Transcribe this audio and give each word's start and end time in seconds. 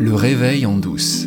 Le 0.00 0.14
réveil 0.14 0.64
en 0.64 0.78
douce. 0.78 1.26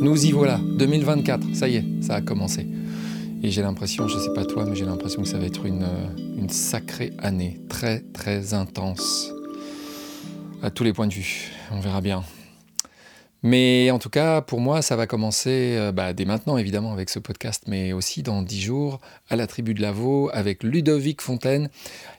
Nous 0.00 0.24
y 0.24 0.32
voilà, 0.32 0.58
2024, 0.78 1.54
ça 1.54 1.68
y 1.68 1.76
est, 1.76 1.84
ça 2.00 2.14
a 2.14 2.20
commencé. 2.22 2.66
Et 3.42 3.50
j'ai 3.50 3.60
l'impression, 3.60 4.08
je 4.08 4.16
sais 4.16 4.32
pas 4.32 4.46
toi, 4.46 4.64
mais 4.64 4.74
j'ai 4.74 4.86
l'impression 4.86 5.20
que 5.20 5.28
ça 5.28 5.36
va 5.36 5.44
être 5.44 5.60
euh, 5.66 6.06
une 6.38 6.48
sacrée 6.48 7.12
année, 7.18 7.60
très 7.68 8.00
très 8.14 8.54
intense, 8.54 9.30
à 10.62 10.70
tous 10.70 10.84
les 10.84 10.94
points 10.94 11.06
de 11.06 11.12
vue. 11.12 11.50
On 11.70 11.80
verra 11.80 12.00
bien. 12.00 12.24
Mais 13.44 13.90
en 13.90 13.98
tout 13.98 14.08
cas, 14.08 14.40
pour 14.40 14.58
moi, 14.58 14.80
ça 14.80 14.96
va 14.96 15.06
commencer 15.06 15.76
euh, 15.76 15.92
bah, 15.92 16.14
dès 16.14 16.24
maintenant, 16.24 16.56
évidemment, 16.56 16.94
avec 16.94 17.10
ce 17.10 17.18
podcast, 17.18 17.64
mais 17.66 17.92
aussi 17.92 18.22
dans 18.22 18.40
dix 18.40 18.62
jours, 18.62 19.00
à 19.28 19.36
la 19.36 19.46
tribu 19.46 19.74
de 19.74 19.82
Lavaux, 19.82 20.30
avec 20.32 20.62
Ludovic 20.62 21.20
Fontaine. 21.20 21.68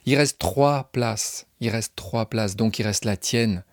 Il 0.04 0.14
reste 0.14 0.38
trois 0.38 0.88
places. 0.92 1.48
Il 1.60 1.70
reste 1.70 1.94
trois 1.96 2.26
places, 2.26 2.54
donc 2.54 2.78
il 2.78 2.84
reste 2.84 3.04
la 3.04 3.16
tienne 3.16 3.64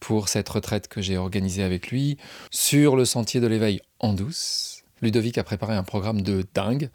pour 0.00 0.30
cette 0.30 0.48
retraite 0.48 0.88
que 0.88 1.02
j'ai 1.02 1.18
organisée 1.18 1.62
avec 1.62 1.88
lui 1.88 2.16
sur 2.50 2.96
le 2.96 3.04
sentier 3.04 3.38
de 3.38 3.48
l'éveil 3.48 3.82
en 4.00 4.14
douce. 4.14 4.82
Ludovic 5.02 5.36
a 5.36 5.44
préparé 5.44 5.74
un 5.74 5.82
programme 5.82 6.22
de 6.22 6.42
dingue 6.54 6.88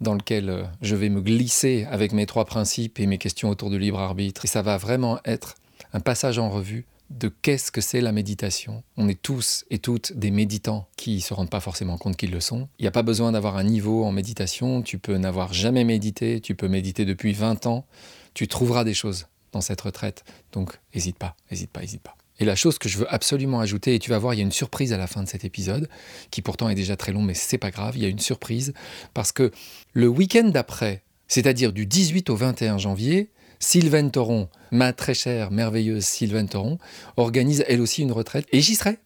dans 0.00 0.14
lequel 0.14 0.48
euh, 0.48 0.62
je 0.80 0.96
vais 0.96 1.10
me 1.10 1.20
glisser 1.20 1.86
avec 1.90 2.12
mes 2.12 2.24
trois 2.24 2.46
principes 2.46 2.98
et 3.00 3.06
mes 3.06 3.18
questions 3.18 3.50
autour 3.50 3.68
du 3.68 3.78
libre 3.78 3.98
arbitre. 3.98 4.46
Et 4.46 4.48
ça 4.48 4.62
va 4.62 4.78
vraiment 4.78 5.20
être 5.26 5.56
un 5.92 6.00
passage 6.00 6.38
en 6.38 6.48
revue 6.48 6.86
de 7.10 7.28
qu'est-ce 7.28 7.70
que 7.70 7.80
c'est 7.80 8.00
la 8.00 8.12
méditation. 8.12 8.82
On 8.96 9.08
est 9.08 9.20
tous 9.20 9.64
et 9.70 9.78
toutes 9.78 10.12
des 10.12 10.30
méditants 10.30 10.88
qui 10.96 11.16
ne 11.16 11.20
se 11.20 11.34
rendent 11.34 11.50
pas 11.50 11.60
forcément 11.60 11.98
compte 11.98 12.16
qu'ils 12.16 12.30
le 12.30 12.40
sont. 12.40 12.68
Il 12.78 12.82
n'y 12.82 12.88
a 12.88 12.92
pas 12.92 13.02
besoin 13.02 13.32
d'avoir 13.32 13.56
un 13.56 13.64
niveau 13.64 14.04
en 14.04 14.12
méditation, 14.12 14.82
tu 14.82 14.98
peux 14.98 15.16
n'avoir 15.16 15.52
jamais 15.52 15.84
médité, 15.84 16.40
tu 16.40 16.54
peux 16.54 16.68
méditer 16.68 17.04
depuis 17.04 17.32
20 17.32 17.66
ans, 17.66 17.86
tu 18.34 18.48
trouveras 18.48 18.84
des 18.84 18.94
choses 18.94 19.26
dans 19.52 19.60
cette 19.60 19.80
retraite. 19.80 20.24
Donc 20.52 20.78
n'hésite 20.94 21.18
pas, 21.18 21.36
n'hésite 21.50 21.70
pas, 21.70 21.80
n'hésite 21.80 22.02
pas. 22.02 22.16
Et 22.38 22.44
la 22.44 22.54
chose 22.54 22.78
que 22.78 22.88
je 22.88 22.98
veux 22.98 23.12
absolument 23.12 23.60
ajouter, 23.60 23.94
et 23.94 23.98
tu 23.98 24.10
vas 24.10 24.18
voir, 24.18 24.34
il 24.34 24.38
y 24.38 24.40
a 24.40 24.44
une 24.44 24.52
surprise 24.52 24.92
à 24.92 24.98
la 24.98 25.06
fin 25.06 25.22
de 25.22 25.28
cet 25.28 25.44
épisode, 25.44 25.88
qui 26.30 26.42
pourtant 26.42 26.68
est 26.68 26.74
déjà 26.74 26.96
très 26.96 27.12
long, 27.12 27.22
mais 27.22 27.34
c'est 27.34 27.56
pas 27.56 27.70
grave, 27.70 27.96
il 27.96 28.02
y 28.02 28.06
a 28.06 28.08
une 28.08 28.18
surprise, 28.18 28.74
parce 29.14 29.32
que 29.32 29.50
le 29.94 30.08
week-end 30.08 30.48
d'après, 30.48 31.02
c'est-à-dire 31.28 31.72
du 31.72 31.86
18 31.86 32.28
au 32.28 32.36
21 32.36 32.78
janvier, 32.78 33.30
Sylvaine 33.58 34.10
Thoron, 34.10 34.48
ma 34.70 34.92
très 34.92 35.14
chère, 35.14 35.50
merveilleuse 35.50 36.04
Sylvaine 36.04 36.48
Thoron, 36.48 36.78
organise 37.16 37.64
elle 37.68 37.80
aussi 37.80 38.02
une 38.02 38.12
retraite 38.12 38.46
et 38.52 38.60
j'y 38.60 38.74
serai. 38.74 38.98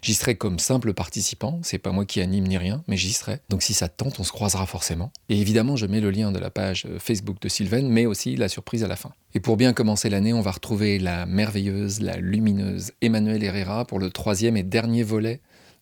J'y 0.00 0.14
serai 0.14 0.36
comme 0.36 0.58
simple 0.58 0.94
participant, 0.94 1.60
c'est 1.62 1.78
pas 1.78 1.92
moi 1.92 2.04
qui 2.04 2.20
anime 2.20 2.46
ni 2.46 2.56
rien, 2.56 2.82
mais 2.86 2.96
j'y 2.96 3.12
serai. 3.12 3.40
Donc 3.48 3.62
si 3.62 3.74
ça 3.74 3.88
te 3.88 3.96
tente, 3.96 4.18
on 4.20 4.24
se 4.24 4.32
croisera 4.32 4.66
forcément. 4.66 5.12
Et 5.28 5.40
évidemment, 5.40 5.76
je 5.76 5.86
mets 5.86 6.00
le 6.00 6.10
lien 6.10 6.32
de 6.32 6.38
la 6.38 6.50
page 6.50 6.86
Facebook 6.98 7.40
de 7.40 7.48
Sylvaine, 7.48 7.88
mais 7.88 8.06
aussi 8.06 8.36
la 8.36 8.48
surprise 8.48 8.84
à 8.84 8.88
la 8.88 8.96
fin. 8.96 9.12
Et 9.34 9.40
pour 9.40 9.56
bien 9.56 9.72
commencer 9.72 10.08
l'année, 10.08 10.32
on 10.32 10.40
va 10.40 10.52
retrouver 10.52 10.98
la 10.98 11.26
merveilleuse, 11.26 12.00
la 12.00 12.16
lumineuse 12.16 12.92
Emmanuelle 13.00 13.42
Herrera 13.42 13.84
pour 13.84 13.98
le 13.98 14.10
troisième 14.10 14.56
et 14.56 14.62
dernier 14.62 15.02
volet 15.02 15.40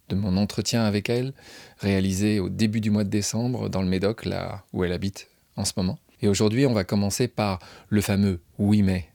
de 0.09 0.17
mon 0.17 0.37
entretien 0.37 0.85
avec 0.85 1.09
elle, 1.09 1.33
réalisé 1.79 2.41
au 2.41 2.49
début 2.49 2.81
du 2.81 2.91
mois 2.91 3.05
de 3.05 3.11
décembre 3.11 3.69
dans 3.69 3.83
le 3.83 3.89
Médoc, 3.89 4.25
là 4.25 4.65
où 4.73 4.85
elle 4.85 4.93
habite 4.93 5.29
en 5.57 5.65
ce 5.65 5.73
moment. 5.77 5.99
Et 6.23 6.29
aujourd'hui, 6.29 6.67
on 6.67 6.73
va 6.73 6.85
commencer 6.85 7.29
par 7.29 7.59
le 7.89 8.01
fameux 8.01 8.41
oui 8.59 8.83
mais. 8.83 9.07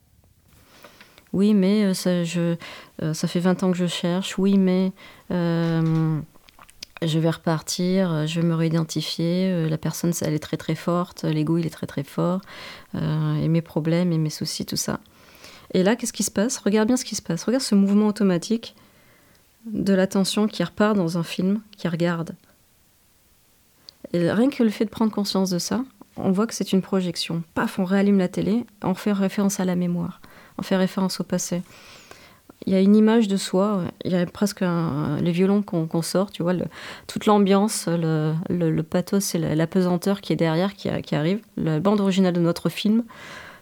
Oui, 1.34 1.53
mais 1.53 1.84
euh, 1.84 2.56
euh, 3.02 3.14
ça 3.14 3.28
fait 3.28 3.42
20 3.42 3.64
ans 3.64 3.72
que 3.72 3.78
je 3.78 3.88
cherche. 3.88 4.38
Oui, 4.38 4.58
mais 4.58 4.94
euh, 5.31 6.17
je 7.02 7.20
vais 7.20 7.30
repartir, 7.30 8.25
je 8.25 8.39
vais 8.39 8.47
me 8.47 8.56
réidentifier. 8.56 9.67
la 9.70 9.78
personne, 9.78 10.14
elle 10.22 10.34
est 10.34 10.39
très 10.39 10.56
très 10.56 10.75
forte. 10.75 11.25
L'ego, 11.25 11.58
il 11.58 11.66
est 11.66 11.72
très 11.72 11.88
très 11.88 12.03
fort. 12.03 12.42
et 12.94 13.47
mes 13.50 13.62
problèmes 13.62 14.14
et 14.14 14.17
mes 14.17 14.30
soucis, 14.30 14.66
tout 14.66 14.78
ça. 14.78 15.02
Et 15.73 15.84
là, 15.84 15.97
qu'est-ce 15.97 16.14
qui 16.14 16.23
se 16.23 16.31
passe? 16.31 16.58
Regarde 16.58 16.88
bien 16.88 16.95
ce 16.95 17.03
qui 17.03 17.16
se 17.16 17.22
passe. 17.22 17.44
Regarde 17.44 17.64
ce 17.64 17.75
mouvement 17.75 18.08
automatique 18.08 18.75
de 19.66 19.94
l'attention 19.94 20.47
qui 20.47 20.64
repart 20.64 20.95
dans 20.95 21.17
un 21.17 21.23
film, 21.23 21.59
qui 21.75 21.90
regarde. 21.90 22.36
Et 24.13 24.31
rien 24.31 24.50
que 24.50 24.63
le 24.63 24.69
fait 24.69 24.85
de 24.85 24.90
prendre 24.90 25.12
conscience 25.12 25.50
de 25.50 25.59
ça, 25.59 25.84
on 26.18 26.31
voit 26.31 26.48
que 26.48 26.53
c'est 26.53 26.72
une 26.72 26.81
projection. 26.81 27.44
Paf, 27.53 27.80
on 27.80 27.86
réallume 27.86 28.20
la 28.20 28.28
télé, 28.28 28.66
on 28.84 28.94
fait 28.94 29.12
référence 29.12 29.59
à 29.59 29.66
la 29.66 29.76
mémoire, 29.76 30.22
on 30.58 30.62
fait 30.62 30.78
référence 30.78 31.20
au 31.20 31.24
passé. 31.24 31.62
Il 32.66 32.74
y 32.74 32.76
a 32.76 32.80
une 32.80 32.96
image 32.96 33.28
de 33.28 33.38
soi, 33.38 33.84
il 34.06 34.14
y 34.14 34.16
a 34.16 34.26
presque 34.26 34.62
les 34.62 35.31
violons 35.31 35.62
qu'on 35.62 36.02
sort, 36.02 36.31
tu 36.31 36.42
vois, 36.42 36.53
toute 37.06 37.26
l'ambiance, 37.26 37.88
le, 37.88 38.81
pathos 38.81 39.36
et 39.36 39.40
la, 39.40 39.68
pesanteur 39.68 40.22
qui 40.22 40.34
est 40.34 40.38
derrière, 40.38 40.74
qui, 40.74 41.16
arrive, 41.16 41.42
la 41.58 41.80
bande 41.80 42.00
originale 42.00 42.34
de 42.34 42.40
notre 42.40 42.70
film, 42.70 43.03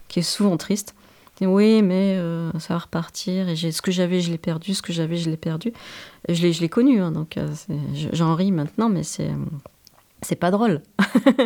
qui 0.08 0.20
est 0.20 0.24
souvent 0.24 0.58
triste. 0.58 0.96
Oui, 1.42 1.82
mais 1.82 2.16
euh, 2.18 2.52
ça 2.60 2.76
va 2.76 2.80
repartir, 2.80 3.50
et 3.50 3.56
ce 3.56 3.82
que 3.82 3.92
j'avais, 3.92 4.22
je 4.22 4.32
l'ai 4.32 4.38
perdu, 4.38 4.74
ce 4.74 4.82
que 4.82 4.94
j'avais, 4.94 5.18
je 5.18 5.30
l'ai 5.30 5.36
perdu. 5.36 5.74
Et 6.30 6.36
je 6.36 6.62
l'ai 6.62 6.70
connu, 6.70 7.02
hein, 7.02 7.12
donc 7.12 7.36
euh, 7.36 7.48
j'en 8.14 8.36
ris 8.36 8.54
maintenant, 8.54 8.88
mais 8.88 9.04
c'est 9.04 9.32
c'est 10.24 10.36
pas 10.36 10.52
drôle. 10.52 10.82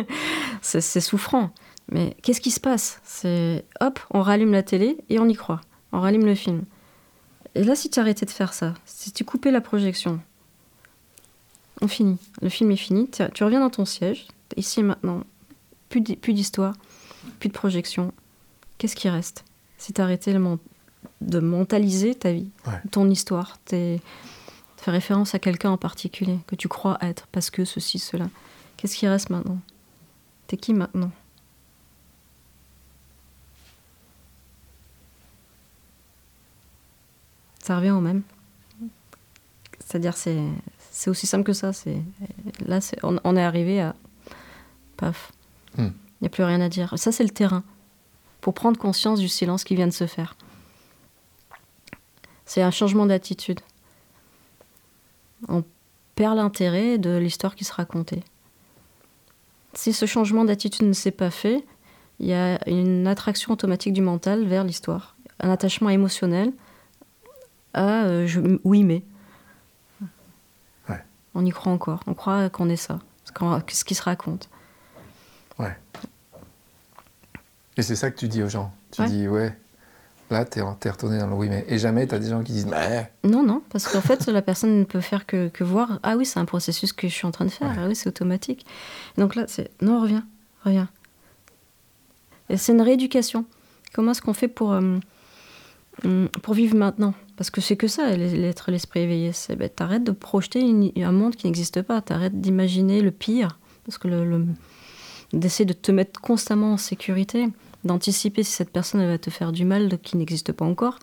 c'est 0.62 1.00
souffrant. 1.00 1.50
Mais 1.90 2.16
qu'est-ce 2.22 2.40
qui 2.40 2.50
se 2.50 2.60
passe? 2.60 3.00
C'est 3.04 3.64
hop, 3.80 3.98
on 4.10 4.22
rallume 4.22 4.52
la 4.52 4.62
télé 4.62 4.98
et 5.08 5.18
on 5.18 5.28
y 5.28 5.34
croit. 5.34 5.60
On 5.92 6.00
rallume 6.00 6.26
le 6.26 6.34
film. 6.34 6.64
Et 7.54 7.64
là, 7.64 7.74
si 7.74 7.90
tu 7.90 7.98
arrêtais 7.98 8.26
de 8.26 8.30
faire 8.30 8.52
ça, 8.52 8.74
si 8.84 9.10
tu 9.10 9.24
coupais 9.24 9.50
la 9.50 9.60
projection, 9.60 10.20
on 11.80 11.88
finit. 11.88 12.18
Le 12.42 12.48
film 12.48 12.70
est 12.70 12.76
fini. 12.76 13.08
Tu 13.34 13.44
reviens 13.44 13.60
dans 13.60 13.70
ton 13.70 13.84
siège, 13.84 14.26
ici 14.56 14.80
et 14.80 14.82
maintenant. 14.82 15.22
Plus 15.88 16.02
d'histoire, 16.02 16.74
plus 17.40 17.48
de 17.48 17.54
projection. 17.54 18.12
Qu'est-ce 18.76 18.96
qui 18.96 19.08
reste? 19.08 19.44
Si 19.78 19.92
tu 19.92 20.00
arrêtais 20.00 20.34
de 20.34 21.40
mentaliser 21.40 22.14
ta 22.14 22.32
vie, 22.32 22.50
ton 22.90 23.08
histoire, 23.08 23.58
tu 23.64 23.98
fais 24.76 24.90
référence 24.90 25.34
à 25.34 25.38
quelqu'un 25.38 25.70
en 25.70 25.78
particulier 25.78 26.38
que 26.46 26.56
tu 26.56 26.68
crois 26.68 26.98
être 27.00 27.26
parce 27.32 27.48
que 27.50 27.64
ceci, 27.64 27.98
cela. 27.98 28.26
Qu'est-ce 28.78 28.96
qui 28.96 29.08
reste 29.08 29.28
maintenant? 29.28 29.58
T'es 30.46 30.56
qui 30.56 30.72
maintenant? 30.72 31.10
Ça 37.60 37.76
revient 37.76 37.90
au 37.90 38.00
même. 38.00 38.22
C'est-à-dire, 39.80 40.16
c'est, 40.16 40.42
c'est 40.92 41.10
aussi 41.10 41.26
simple 41.26 41.44
que 41.44 41.52
ça. 41.52 41.72
C'est, 41.72 42.00
là, 42.64 42.80
c'est, 42.80 42.98
on, 43.02 43.36
est 43.36 43.42
arrivé 43.42 43.82
à. 43.82 43.94
Paf. 44.96 45.32
Hmm. 45.76 45.88
Il 45.88 46.22
n'y 46.22 46.26
a 46.26 46.30
plus 46.30 46.44
rien 46.44 46.60
à 46.60 46.68
dire. 46.68 46.94
Ça, 46.96 47.10
c'est 47.10 47.24
le 47.24 47.30
terrain. 47.30 47.64
Pour 48.40 48.54
prendre 48.54 48.78
conscience 48.78 49.18
du 49.18 49.28
silence 49.28 49.64
qui 49.64 49.74
vient 49.74 49.88
de 49.88 49.92
se 49.92 50.06
faire. 50.06 50.36
C'est 52.46 52.62
un 52.62 52.70
changement 52.70 53.06
d'attitude. 53.06 53.60
On 55.48 55.64
perd 56.14 56.36
l'intérêt 56.36 56.96
de 56.96 57.16
l'histoire 57.16 57.56
qui 57.56 57.64
se 57.64 57.72
racontait. 57.72 58.22
Si 59.78 59.92
ce 59.92 60.06
changement 60.06 60.44
d'attitude 60.44 60.88
ne 60.88 60.92
s'est 60.92 61.12
pas 61.12 61.30
fait, 61.30 61.64
il 62.18 62.26
y 62.26 62.34
a 62.34 62.58
une 62.68 63.06
attraction 63.06 63.52
automatique 63.52 63.92
du 63.92 64.02
mental 64.02 64.44
vers 64.44 64.64
l'histoire, 64.64 65.14
un 65.38 65.50
attachement 65.50 65.88
émotionnel 65.88 66.52
à 67.74 68.02
euh, 68.06 68.26
je, 68.26 68.40
oui 68.64 68.82
mais. 68.82 69.04
On 71.36 71.46
y 71.46 71.50
croit 71.50 71.72
encore, 71.72 72.00
on 72.08 72.14
croit 72.14 72.50
qu'on 72.50 72.68
est 72.68 72.74
ça, 72.74 72.98
ce 73.24 73.84
qui 73.84 73.94
se 73.94 74.02
raconte. 74.02 74.50
Ouais. 75.60 75.78
Et 77.76 77.82
c'est 77.82 77.94
ça 77.94 78.10
que 78.10 78.18
tu 78.18 78.26
dis 78.26 78.42
aux 78.42 78.48
gens. 78.48 78.72
Tu 78.90 79.04
dis 79.04 79.28
ouais, 79.28 79.56
Là, 80.30 80.44
tu 80.44 80.58
es, 80.58 80.90
retourné 80.90 81.18
dans 81.18 81.26
le 81.26 81.34
oui, 81.34 81.48
mais. 81.48 81.64
Et 81.68 81.78
jamais, 81.78 82.06
tu 82.06 82.14
as 82.14 82.18
des 82.18 82.28
gens 82.28 82.42
qui 82.42 82.52
disent 82.52 82.66
mais. 82.66 83.10
Non, 83.24 83.42
non, 83.42 83.62
parce 83.70 83.88
qu'en 83.88 84.02
fait, 84.02 84.26
la 84.26 84.42
personne 84.42 84.80
ne 84.80 84.84
peut 84.84 85.00
faire 85.00 85.24
que, 85.24 85.50
voir 85.60 86.00
Ah 86.02 86.16
oui, 86.16 86.26
c'est 86.26 86.38
un 86.38 86.44
processus 86.44 86.92
que 86.92 87.08
je 87.08 87.14
suis 87.14 87.26
en 87.26 87.30
train 87.30 87.46
de 87.46 87.50
faire. 87.50 87.74
Ah 87.78 87.86
oui, 87.86 87.96
c'est 87.96 88.08
automatique. 88.08 88.66
Donc 89.16 89.34
là, 89.34 89.44
c'est 89.46 89.70
Non, 89.80 90.02
reviens, 90.02 90.26
reviens. 90.64 90.88
Et 92.50 92.56
c'est 92.56 92.72
une 92.72 92.82
rééducation. 92.82 93.46
Comment 93.94 94.12
est-ce 94.12 94.20
qu'on 94.20 94.34
fait 94.34 94.48
pour, 94.48 94.72
euh, 94.72 94.98
hum, 96.04 96.28
pour 96.42 96.54
vivre 96.54 96.76
maintenant? 96.76 97.14
Parce 97.36 97.50
que 97.50 97.60
c'est 97.60 97.76
que 97.76 97.88
ça, 97.88 98.14
l'être 98.16 98.70
l'esprit 98.70 99.00
éveillé. 99.00 99.32
C'est 99.32 99.56
ben, 99.56 99.70
t'arrêtes 99.70 100.04
de 100.04 100.12
projeter 100.12 100.60
un 100.96 101.12
monde 101.12 101.36
qui 101.36 101.46
n'existe 101.46 101.80
pas. 101.82 102.02
T'arrêtes 102.02 102.40
d'imaginer 102.40 103.00
le 103.00 103.12
pire. 103.12 103.58
Parce 103.86 103.96
que 103.96 104.08
le 104.08 104.46
d'essayer 105.32 105.66
de 105.66 105.74
te 105.74 105.92
mettre 105.92 106.20
constamment 106.20 106.72
en 106.72 106.76
sécurité 106.76 107.48
d'anticiper 107.88 108.44
si 108.44 108.52
cette 108.52 108.70
personne 108.70 109.04
va 109.04 109.18
te 109.18 109.30
faire 109.30 109.50
du 109.50 109.64
mal 109.64 109.98
qui 109.98 110.16
n'existe 110.16 110.52
pas 110.52 110.64
encore, 110.64 110.98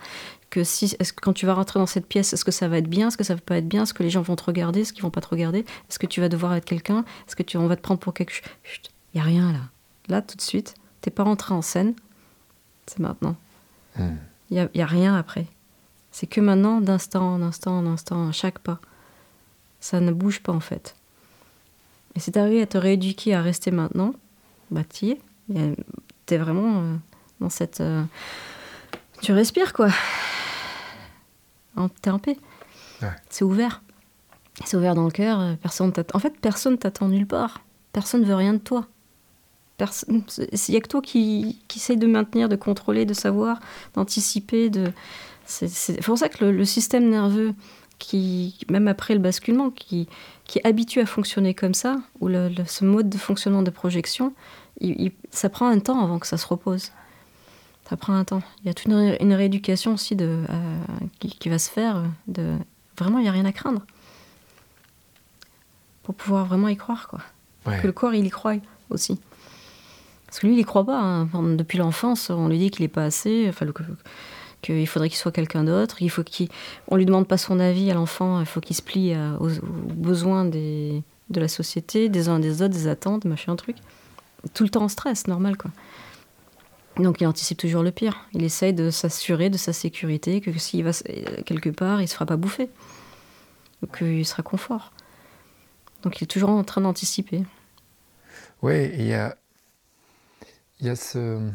que 0.49 0.63
si 0.63 0.95
est-ce 0.99 1.11
que 1.11 1.19
quand 1.19 1.33
tu 1.33 1.45
vas 1.45 1.53
rentrer 1.53 1.79
dans 1.79 1.85
cette 1.85 2.05
pièce, 2.05 2.31
est-ce 2.31 2.45
que 2.45 2.51
ça 2.51 2.69
va 2.69 2.77
être 2.77 2.87
bien, 2.87 3.09
est-ce 3.09 3.17
que 3.17 3.25
ça 3.25 3.35
va 3.35 3.41
pas 3.41 3.57
être 3.57 3.67
bien, 3.67 3.83
est-ce 3.83 3.93
que 3.93 4.03
les 4.03 4.09
gens 4.09 4.21
vont 4.21 4.37
te 4.37 4.45
regarder, 4.45 4.81
est-ce 4.81 4.93
qu'ils 4.93 5.03
vont 5.03 5.11
pas 5.11 5.21
te 5.21 5.27
regarder, 5.27 5.59
est-ce 5.89 5.99
que 5.99 6.07
tu 6.07 6.21
vas 6.21 6.29
devoir 6.29 6.55
être 6.55 6.63
quelqu'un, 6.63 7.03
est-ce 7.27 7.35
que 7.35 7.43
tu 7.43 7.57
on 7.57 7.67
va 7.67 7.75
te 7.75 7.81
prendre 7.81 7.99
pour 7.99 8.13
quelque 8.13 8.31
chose, 8.31 8.43
il 9.13 9.17
y 9.17 9.19
a 9.19 9.23
rien 9.23 9.51
là, 9.51 9.59
là 10.07 10.21
tout 10.21 10.37
de 10.37 10.41
suite, 10.41 10.75
t'es 11.01 11.11
pas 11.11 11.23
rentré 11.23 11.53
en 11.53 11.61
scène, 11.61 11.93
c'est 12.85 12.99
maintenant, 12.99 13.35
il 13.97 14.05
hmm. 14.05 14.17
y, 14.51 14.77
y, 14.77 14.81
a, 14.81 14.85
rien 14.85 15.15
après, 15.15 15.47
c'est 16.11 16.27
que 16.27 16.39
maintenant 16.39 16.79
d'instant 16.79 17.33
en 17.33 17.41
instant 17.41 17.77
en 17.79 17.85
instant 17.85 18.29
à 18.29 18.31
chaque 18.31 18.59
pas, 18.59 18.79
ça 19.81 19.99
ne 19.99 20.11
bouge 20.11 20.41
pas 20.41 20.53
en 20.53 20.61
fait. 20.61 20.95
Et 22.15 22.19
si 22.19 22.31
t'arrives 22.31 22.61
à 22.61 22.67
te 22.67 22.77
rééduquer 22.77 23.33
à 23.33 23.41
rester 23.41 23.71
maintenant, 23.71 24.13
bah 24.71 24.83
t'y 24.83 25.11
es 25.11 25.19
t'es 26.25 26.37
vraiment 26.37 26.81
euh, 26.81 26.95
dans 27.39 27.49
cette. 27.49 27.81
Euh, 27.81 28.03
tu 29.21 29.31
respires, 29.33 29.73
quoi. 29.73 29.89
t'es 32.01 32.09
en 32.09 32.19
paix. 32.19 32.37
C'est 33.29 33.43
ouvert. 33.43 33.81
C'est 34.63 34.77
ouvert 34.77 34.95
dans 34.95 35.05
le 35.05 35.11
cœur. 35.11 35.39
euh, 35.39 35.53
Personne. 35.61 35.91
En 36.13 36.19
fait, 36.19 36.33
personne 36.39 36.77
t'attend 36.77 37.07
nulle 37.09 37.27
part. 37.27 37.61
Personne 37.91 38.21
ne 38.21 38.25
veut 38.25 38.35
rien 38.35 38.53
de 38.53 38.59
toi. 38.59 38.87
Personne. 39.77 40.23
Il 40.37 40.59
n'y 40.69 40.77
a 40.77 40.81
que 40.81 40.87
toi 40.87 41.01
qui, 41.01 41.61
qui 41.67 41.79
essaye 41.79 41.97
de 41.97 42.07
maintenir, 42.07 42.47
de 42.49 42.55
contrôler, 42.55 43.05
de 43.05 43.13
savoir, 43.13 43.59
d'anticiper. 43.93 44.69
De... 44.69 44.91
C'est 45.45 45.67
c'est 45.67 46.01
pour 46.03 46.17
ça 46.17 46.29
que 46.29 46.45
le, 46.45 46.51
le 46.51 46.65
système 46.65 47.09
nerveux, 47.09 47.53
qui, 47.99 48.57
même 48.69 48.87
après 48.87 49.13
le 49.13 49.19
basculement, 49.19 49.69
qui, 49.69 50.07
qui 50.45 50.59
est 50.59 50.65
habitué 50.67 51.01
à 51.01 51.05
fonctionner 51.05 51.53
comme 51.53 51.73
ça, 51.73 51.97
ou 52.21 52.27
le- 52.29 52.49
le- 52.49 52.65
ce 52.65 52.85
mode 52.85 53.09
de 53.09 53.17
fonctionnement 53.17 53.61
de 53.63 53.69
projection, 53.69 54.33
il- 54.79 55.01
il- 55.01 55.11
ça 55.31 55.49
prend 55.49 55.67
un 55.67 55.79
temps 55.79 56.01
avant 56.03 56.19
que 56.19 56.27
ça 56.27 56.37
se 56.37 56.47
repose. 56.47 56.91
Ça 57.89 57.97
prend 57.97 58.13
un 58.13 58.23
temps. 58.23 58.41
Il 58.61 58.67
y 58.67 58.69
a 58.69 58.73
toute 58.73 58.85
une, 58.87 58.95
ré- 58.95 59.17
une 59.21 59.33
rééducation 59.33 59.93
aussi 59.93 60.15
de, 60.15 60.43
euh, 60.49 60.77
qui, 61.19 61.29
qui 61.29 61.49
va 61.49 61.59
se 61.59 61.69
faire. 61.69 62.03
De, 62.27 62.55
vraiment, 62.97 63.19
il 63.19 63.23
n'y 63.23 63.29
a 63.29 63.31
rien 63.31 63.45
à 63.45 63.51
craindre. 63.51 63.81
Pour 66.03 66.15
pouvoir 66.15 66.45
vraiment 66.45 66.67
y 66.67 66.77
croire, 66.77 67.07
quoi. 67.07 67.19
Ouais. 67.65 67.79
Que 67.81 67.87
le 67.87 67.93
corps, 67.93 68.13
il 68.13 68.25
y 68.25 68.29
croit 68.29 68.55
aussi. 68.89 69.19
Parce 70.27 70.39
que 70.39 70.47
lui, 70.47 70.55
il 70.55 70.59
y 70.59 70.63
croit 70.63 70.85
pas. 70.85 70.99
hein. 70.99 71.25
Depuis 71.55 71.77
l'enfance, 71.77 72.29
on 72.29 72.47
lui 72.47 72.59
dit 72.59 72.69
qu'il 72.69 72.83
n'est 72.83 72.89
pas 72.89 73.05
assez, 73.05 73.45
enfin, 73.49 73.65
qu'il 74.61 74.87
faudrait 74.87 75.09
qu'il 75.09 75.17
soit 75.17 75.31
quelqu'un 75.31 75.63
d'autre. 75.63 76.01
Il 76.01 76.09
faut 76.09 76.23
qu'il, 76.23 76.49
on 76.89 76.95
lui 76.95 77.05
demande 77.05 77.27
pas 77.27 77.37
son 77.37 77.59
avis 77.59 77.89
à 77.89 77.93
l'enfant. 77.95 78.39
Il 78.39 78.45
faut 78.45 78.61
qu'il 78.61 78.75
se 78.75 78.81
plie 78.81 79.13
à- 79.13 79.37
aux, 79.39 79.49
aux 79.49 79.93
besoins 79.93 80.45
des, 80.45 81.01
de 81.29 81.39
la 81.39 81.47
société, 81.47 82.09
des 82.09 82.29
uns 82.29 82.39
des 82.39 82.61
autres, 82.61 82.73
des 82.73 82.87
attentes, 82.87 83.25
machin, 83.25 83.55
truc. 83.55 83.77
Tout 84.53 84.63
le 84.63 84.69
temps 84.69 84.83
en 84.83 84.89
stress, 84.89 85.27
normal, 85.27 85.57
quoi. 85.57 85.71
Donc 86.97 87.19
il 87.19 87.27
anticipe 87.27 87.57
toujours 87.57 87.83
le 87.83 87.91
pire. 87.91 88.27
Il 88.33 88.43
essaye 88.43 88.73
de 88.73 88.89
s'assurer 88.89 89.49
de 89.49 89.57
sa 89.57 89.73
sécurité, 89.73 90.41
que 90.41 90.57
s'il 90.57 90.83
va 90.83 90.91
euh, 91.09 91.41
quelque 91.45 91.69
part, 91.69 92.01
il 92.01 92.07
se 92.07 92.13
fera 92.13 92.25
pas 92.25 92.37
bouffer. 92.37 92.69
Ou 93.81 93.87
qu'il 93.87 94.25
sera 94.25 94.43
confort. 94.43 94.93
Donc 96.03 96.21
il 96.21 96.23
est 96.23 96.27
toujours 96.27 96.49
en 96.49 96.63
train 96.63 96.81
d'anticiper. 96.81 97.43
Oui, 98.61 98.89
il 98.93 99.05
y 99.05 99.13
a, 99.13 99.35
y 100.79 100.89
a 100.89 100.95
ce. 100.95 101.37
En 101.37 101.51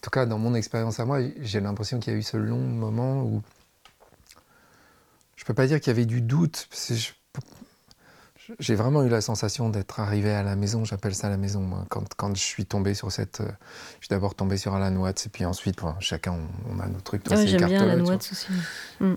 tout 0.00 0.10
cas, 0.10 0.24
dans 0.24 0.38
mon 0.38 0.54
expérience 0.54 1.00
à 1.00 1.04
moi, 1.04 1.18
j'ai 1.40 1.60
l'impression 1.60 1.98
qu'il 1.98 2.12
y 2.12 2.16
a 2.16 2.18
eu 2.18 2.22
ce 2.22 2.36
long 2.36 2.58
moment 2.58 3.22
où. 3.22 3.42
Je 5.36 5.44
peux 5.44 5.54
pas 5.54 5.66
dire 5.66 5.80
qu'il 5.80 5.88
y 5.88 5.90
avait 5.90 6.06
du 6.06 6.22
doute. 6.22 6.68
J'ai 8.58 8.74
vraiment 8.74 9.02
eu 9.02 9.08
la 9.08 9.20
sensation 9.20 9.68
d'être 9.68 9.98
arrivé 10.00 10.30
à 10.32 10.42
la 10.42 10.56
maison, 10.56 10.84
j'appelle 10.84 11.14
ça 11.14 11.28
la 11.28 11.36
maison, 11.36 11.60
moi, 11.60 11.84
quand, 11.88 12.14
quand 12.16 12.34
je 12.36 12.42
suis 12.42 12.64
tombé 12.66 12.94
sur 12.94 13.10
cette. 13.12 13.40
euh, 13.40 13.48
Je 14.00 14.06
suis 14.06 14.08
d'abord 14.10 14.34
tombé 14.34 14.56
sur 14.56 14.74
Alan 14.74 14.94
Watts, 14.96 15.26
et 15.26 15.28
puis 15.28 15.44
ensuite, 15.44 15.78
bon, 15.80 15.94
chacun, 16.00 16.32
on, 16.68 16.76
on 16.76 16.80
a 16.80 16.86
nos 16.86 17.00
trucs. 17.00 17.24
Toi, 17.24 17.34
Ah 17.34 17.38
ouais, 17.38 17.44
c'est 17.44 17.50
J'aime 17.50 17.60
bien 17.68 17.80
tu 18.04 18.10
Watts 18.10 18.28
aussi. 18.32 18.46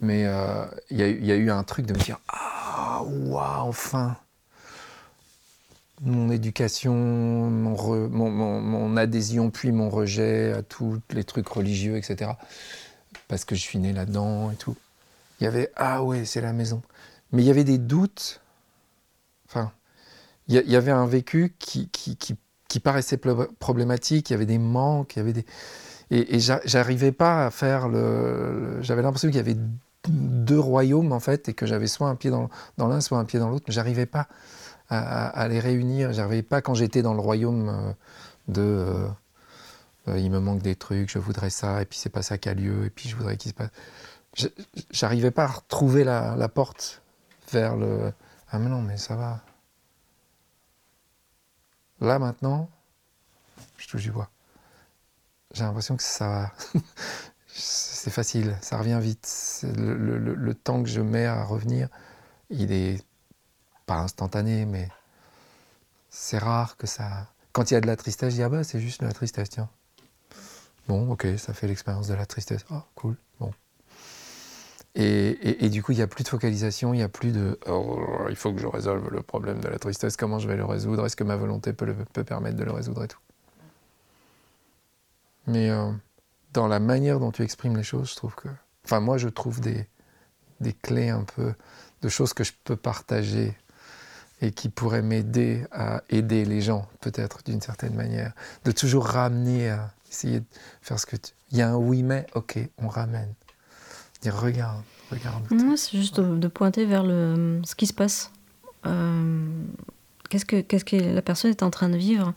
mais 0.01 0.25
euh, 0.25 0.65
il 0.89 0.97
y, 0.97 1.03
a 1.03 1.07
eu- 1.09 1.17
il 1.19 1.25
y 1.25 1.31
a 1.31 1.35
eu 1.35 1.51
un 1.51 1.63
truc 1.63 1.85
de 1.85 1.93
me 1.93 1.99
dire 1.99 2.19
Ah, 2.27 3.01
waouh, 3.03 3.69
enfin 3.69 4.17
Mon 6.01 6.29
éducation, 6.31 6.93
mon, 6.95 7.75
re- 7.75 8.07
mon, 8.09 8.29
mon- 8.31 8.61
mon 8.61 8.97
adhésion, 8.97 9.49
puis 9.51 9.71
mon 9.71 9.89
rejet 9.89 10.53
à 10.53 10.61
tous 10.63 10.99
les 11.11 11.23
trucs 11.25 11.47
religieux, 11.47 11.97
etc. 11.97 12.31
Parce 13.27 13.43
que 13.45 13.53
je 13.53 13.61
suis 13.61 13.79
né 13.79 13.91
là-dedans 13.93 14.49
et 14.51 14.55
tout. 14.55 14.75
Il 15.39 15.43
y 15.43 15.47
avait 15.47 15.71
Ah 15.75 16.03
ouais, 16.03 16.25
c'est 16.25 16.41
la 16.41 16.53
maison. 16.53 16.81
Mais 17.31 17.43
il 17.43 17.45
y 17.45 17.51
avait 17.51 17.63
des 17.65 17.77
doutes. 17.77 18.41
Enfin, 19.49 19.71
il 20.47 20.55
y, 20.55 20.75
avait 20.75 20.91
un 20.91 21.05
vécu 21.05 21.55
qui, 21.59 21.89
qui, 21.89 22.17
qui, 22.17 22.79
paraissait 22.79 23.17
problématique, 23.59 24.29
il 24.29 24.33
y 24.33 24.35
avait 24.35 24.45
des 24.45 24.59
manques, 24.59 25.15
il 25.15 25.19
y 25.19 25.21
avait 25.21 25.33
des. 25.33 25.45
Et, 26.11 26.35
et 26.35 26.39
j'a- 26.39 26.61
j'arrivais 26.65 27.11
pas 27.11 27.47
à 27.47 27.51
faire 27.51 27.87
le. 27.87 28.81
J'avais 28.81 29.01
l'impression 29.01 29.29
qu'il 29.29 29.37
y 29.37 29.39
avait 29.39 29.57
deux 30.07 30.59
royaumes 30.59 31.11
en 31.11 31.19
fait, 31.19 31.49
et 31.49 31.53
que 31.53 31.65
j'avais 31.65 31.87
soit 31.87 32.09
un 32.09 32.15
pied 32.15 32.31
dans, 32.31 32.49
dans 32.77 32.87
l'un, 32.87 33.01
soit 33.01 33.19
un 33.19 33.25
pied 33.25 33.39
dans 33.39 33.49
l'autre, 33.49 33.65
mais 33.67 33.73
j'arrivais 33.73 34.05
pas 34.05 34.27
à, 34.89 35.47
les 35.47 35.59
réunir. 35.59 36.13
J'arrivais 36.13 36.43
pas 36.43 36.61
quand 36.61 36.73
j'étais 36.75 37.01
dans 37.01 37.13
le 37.13 37.21
royaume 37.21 37.69
euh, 37.69 37.93
de. 38.47 38.61
euh, 38.61 39.07
euh, 40.09 40.19
il 40.19 40.31
me 40.31 40.39
manque 40.39 40.61
des 40.61 40.75
trucs, 40.75 41.11
je 41.11 41.19
voudrais 41.19 41.49
ça, 41.51 41.81
et 41.81 41.85
puis 41.85 41.99
c'est 41.99 42.09
pas 42.09 42.23
ça 42.23 42.37
qui 42.37 42.49
a 42.49 42.53
lieu, 42.53 42.85
et 42.85 42.89
puis 42.89 43.09
je 43.09 43.15
voudrais 43.15 43.37
qu'il 43.37 43.51
se 43.51 43.55
passe. 43.55 43.69
J'arrivais 44.91 45.31
pas 45.31 45.43
à 45.45 45.47
retrouver 45.47 46.03
la 46.03 46.49
porte 46.49 47.01
vers 47.51 47.75
le. 47.75 48.13
Ah 48.51 48.59
mais 48.59 48.69
non, 48.69 48.81
mais 48.81 48.97
ça 48.97 49.15
va. 49.15 49.41
Là 52.01 52.17
maintenant, 52.17 52.69
je 53.77 53.87
touche 53.87 54.03
du 54.03 54.11
bois. 54.11 54.29
J'ai 55.53 55.63
l'impression 55.63 55.97
que 55.97 56.03
ça 56.03 56.27
va. 56.27 56.53
c'est 57.47 58.11
facile, 58.11 58.57
ça 58.61 58.77
revient 58.77 58.99
vite. 59.01 59.65
Le, 59.75 60.53
temps 60.53 60.81
que 60.83 60.89
je 60.89 61.01
mets 61.01 61.25
à 61.25 61.43
revenir, 61.43 61.89
il 62.49 62.71
est 62.71 63.03
pas 63.85 63.97
instantané, 63.97 64.65
mais 64.65 64.89
c'est 66.09 66.37
rare 66.37 66.77
que 66.77 66.87
ça. 66.87 67.27
Quand 67.51 67.71
il 67.71 67.73
y 67.73 67.77
a 67.77 67.81
de 67.81 67.87
la 67.87 67.95
tristesse, 67.95 68.31
je 68.31 68.37
dis 68.37 68.43
ah 68.43 68.49
bah 68.49 68.63
c'est 68.63 68.79
juste 68.79 69.01
de 69.01 69.07
la 69.07 69.13
tristesse, 69.13 69.49
tiens. 69.49 69.69
Bon, 70.87 71.11
ok, 71.11 71.27
ça 71.37 71.53
fait 71.53 71.67
l'expérience 71.67 72.07
de 72.07 72.13
la 72.13 72.25
tristesse. 72.25 72.65
Ah, 72.71 72.85
cool, 72.95 73.15
bon. 73.39 73.53
Et, 75.01 75.69
du 75.69 75.81
coup, 75.81 75.93
il 75.93 75.95
n'y 75.95 76.01
a 76.01 76.07
plus 76.07 76.25
de 76.25 76.27
focalisation, 76.27 76.93
il 76.93 76.97
n'y 76.97 77.03
a 77.03 77.09
plus 77.09 77.31
de 77.31 77.57
Oh, 77.67 78.01
il 78.29 78.35
faut 78.35 78.51
que 78.51 78.59
je 78.59 78.67
résolve 78.67 79.09
le 79.09 79.21
problème 79.21 79.61
de 79.61 79.69
la 79.69 79.79
tristesse, 79.79 80.17
comment 80.17 80.39
je 80.39 80.47
vais 80.49 80.57
le 80.57 80.65
résoudre, 80.65 81.05
est-ce 81.05 81.15
que 81.15 81.23
ma 81.23 81.37
volonté 81.37 81.71
peut 81.71 81.95
permettre 82.25 82.57
de 82.57 82.65
le 82.65 82.71
résoudre 82.73 83.05
et 83.05 83.07
tout? 83.07 83.19
Mais 85.47 85.69
euh, 85.69 85.89
dans 86.51 86.67
la 86.67 86.81
manière 86.81 87.21
dont 87.21 87.31
tu 87.31 87.43
exprimes 87.43 87.77
les 87.77 87.83
choses, 87.83 88.11
je 88.11 88.15
trouve 88.15 88.35
que. 88.35 88.49
Enfin, 88.83 88.99
moi, 88.99 89.17
je 89.17 89.29
trouve 89.29 89.61
des, 89.61 89.87
des 90.59 90.73
clés 90.73 91.09
un 91.09 91.23
peu 91.23 91.53
de 92.01 92.09
choses 92.09 92.33
que 92.33 92.43
je 92.43 92.51
peux 92.65 92.75
partager 92.75 93.55
et 94.41 94.51
qui 94.51 94.67
pourraient 94.67 95.01
m'aider 95.01 95.65
à 95.71 96.03
aider 96.09 96.43
les 96.43 96.59
gens, 96.59 96.87
peut-être 96.99 97.41
d'une 97.45 97.61
certaine 97.61 97.95
manière. 97.95 98.33
De 98.65 98.71
toujours 98.71 99.05
ramener 99.05 99.69
à 99.69 99.93
essayer 100.09 100.41
de 100.41 100.45
faire 100.81 100.99
ce 100.99 101.05
que 101.05 101.15
tu. 101.15 101.31
Il 101.51 101.57
y 101.57 101.61
a 101.61 101.69
un 101.69 101.75
oui, 101.75 102.03
mais, 102.03 102.25
ok, 102.35 102.59
on 102.79 102.89
ramène. 102.89 103.33
Dire, 104.21 104.35
regarde, 104.39 104.81
regarde. 105.11 105.43
C'est 105.77 105.97
juste 105.97 106.19
de, 106.19 106.37
de 106.37 106.47
pointer 106.47 106.85
vers 106.85 107.03
le, 107.03 107.61
ce 107.63 107.75
qui 107.75 107.87
se 107.87 107.93
passe. 107.93 108.31
Euh, 108.85 109.45
qu'est-ce, 110.29 110.45
que, 110.45 110.61
qu'est-ce 110.61 110.85
que 110.85 110.95
la 110.97 111.21
personne 111.21 111.51
est 111.51 111.63
en 111.63 111.69
train 111.69 111.89
de 111.89 111.97
vivre? 111.97 112.33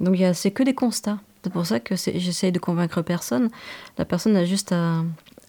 Donc, 0.00 0.14
il 0.14 0.20
y 0.20 0.24
a- 0.24 0.34
c'est 0.34 0.50
que 0.50 0.62
des 0.62 0.74
constats. 0.74 1.18
C'est 1.42 1.52
pour 1.52 1.66
ça 1.66 1.78
que 1.80 1.96
c'est, 1.96 2.18
j'essaye 2.20 2.52
de 2.52 2.58
convaincre 2.58 3.02
personne. 3.02 3.50
La 3.98 4.04
personne 4.04 4.36
a 4.36 4.44
juste 4.44 4.72
à, 4.72 5.02